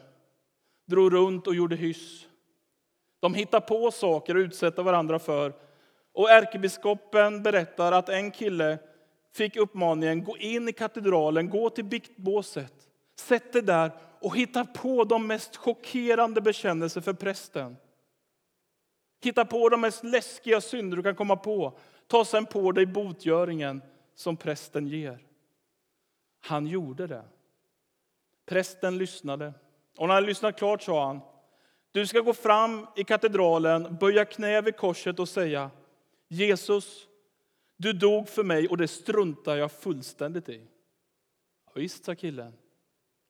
drog 0.85 1.13
runt 1.13 1.47
och 1.47 1.55
gjorde 1.55 1.75
hyss. 1.75 2.27
De 3.19 3.33
hittade 3.33 3.65
på 3.65 3.91
saker 3.91 4.35
och 4.35 4.39
utsätta 4.39 4.83
varandra 4.83 5.19
för. 5.19 5.53
Och 6.13 6.29
ärkebiskopen 6.29 7.43
berättar 7.43 7.91
att 7.91 8.09
en 8.09 8.31
kille 8.31 8.79
fick 9.33 9.55
uppmaningen 9.55 10.23
gå 10.23 10.37
in 10.37 10.69
i 10.69 10.73
katedralen, 10.73 11.49
gå 11.49 11.69
till 11.69 11.85
biktbåset, 11.85 12.73
sätt 13.15 13.53
dig 13.53 13.61
där 13.61 13.91
och 14.19 14.37
hitta 14.37 14.65
på 14.65 15.03
de 15.03 15.27
mest 15.27 15.55
chockerande 15.55 16.41
bekännelser 16.41 17.01
för 17.01 17.13
prästen. 17.13 17.77
Hitta 19.23 19.45
på 19.45 19.69
de 19.69 19.81
mest 19.81 20.03
läskiga 20.03 20.61
synder 20.61 20.97
du 20.97 21.03
kan 21.03 21.15
komma 21.15 21.35
på. 21.35 21.79
Ta 22.07 22.25
sen 22.25 22.45
på 22.45 22.71
dig 22.71 22.85
botgöringen 22.85 23.81
som 24.15 24.37
prästen 24.37 24.87
ger. 24.87 25.26
Han 26.39 26.67
gjorde 26.67 27.07
det. 27.07 27.23
Prästen 28.45 28.97
lyssnade. 28.97 29.53
Och 29.97 30.07
när 30.07 30.15
han 30.15 30.25
lyssnat 30.25 30.57
klart 30.57 30.81
sa 30.81 31.05
han 31.07 31.21
du 31.97 32.07
ska 32.07 32.19
gå 32.19 32.33
fram 32.33 32.87
i 32.95 33.03
katedralen, 33.03 33.97
böja 33.99 34.25
knä 34.25 34.61
vid 34.61 34.75
korset 34.75 35.19
och 35.19 35.29
säga 35.29 35.71
Jesus, 36.27 37.07
du 37.77 37.93
dog 37.93 38.29
för 38.29 38.43
mig 38.43 38.67
och 38.67 38.77
det 38.77 38.87
struntar 38.87 39.55
jag 39.55 39.71
fullständigt 39.71 40.49
i. 40.49 40.67
Visst, 41.75 42.05
sa 42.05 42.15
killen. 42.15 42.53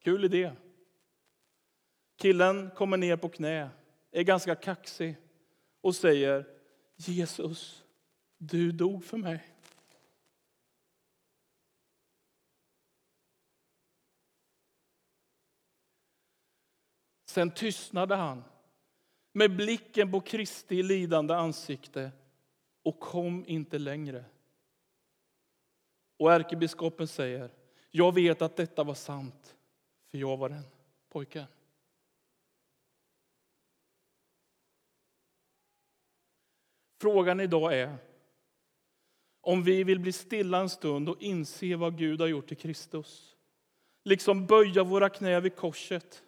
Kul 0.03 0.25
idé. 0.25 0.51
Killen 2.17 2.69
kommer 2.75 2.97
ner 2.97 3.17
på 3.17 3.29
knä, 3.29 3.69
är 4.11 4.23
ganska 4.23 4.55
kaxig 4.55 5.15
och 5.81 5.95
säger 5.95 6.45
Jesus, 6.95 7.83
du 8.37 8.71
dog 8.71 9.05
för 9.05 9.17
mig. 9.17 9.43
Sen 17.38 17.51
tystnade 17.51 18.15
han 18.15 18.43
med 19.31 19.55
blicken 19.55 20.11
på 20.11 20.21
Kristi 20.21 20.83
lidande 20.83 21.33
ansikte 21.33 22.11
och 22.83 22.99
kom 22.99 23.45
inte 23.47 23.77
längre. 23.77 24.25
Och 26.17 26.33
ärkebiskopen 26.33 27.07
säger, 27.07 27.51
jag 27.91 28.13
vet 28.13 28.41
att 28.41 28.55
detta 28.55 28.83
var 28.83 28.93
sant, 28.93 29.55
för 30.07 30.17
jag 30.17 30.38
var 30.38 30.49
den 30.49 30.63
pojken. 31.09 31.45
Frågan 37.01 37.39
idag 37.39 37.79
är 37.79 37.97
om 39.41 39.63
vi 39.63 39.83
vill 39.83 39.99
bli 39.99 40.11
stilla 40.11 40.59
en 40.59 40.69
stund 40.69 41.09
och 41.09 41.21
inse 41.21 41.75
vad 41.75 41.97
Gud 41.97 42.21
har 42.21 42.27
gjort 42.27 42.51
i 42.51 42.55
Kristus. 42.55 43.35
Liksom 44.03 44.45
böja 44.45 44.83
våra 44.83 45.09
knä 45.09 45.39
vid 45.39 45.55
korset 45.55 46.23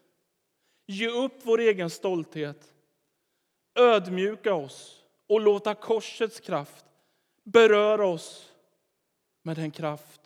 Ge 0.92 1.08
upp 1.08 1.34
vår 1.44 1.60
egen 1.60 1.90
stolthet, 1.90 2.74
ödmjuka 3.76 4.54
oss 4.54 5.04
och 5.28 5.42
låta 5.42 5.76
korsets 5.76 6.40
kraft 6.40 6.86
beröra 7.44 8.06
oss 8.06 8.54
med 9.42 9.56
den 9.56 9.72
kraft 9.72 10.22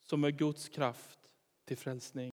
som 0.00 0.24
är 0.24 0.30
Guds 0.30 0.68
kraft 0.68 1.18
till 1.64 1.76
frälsning. 1.76 2.30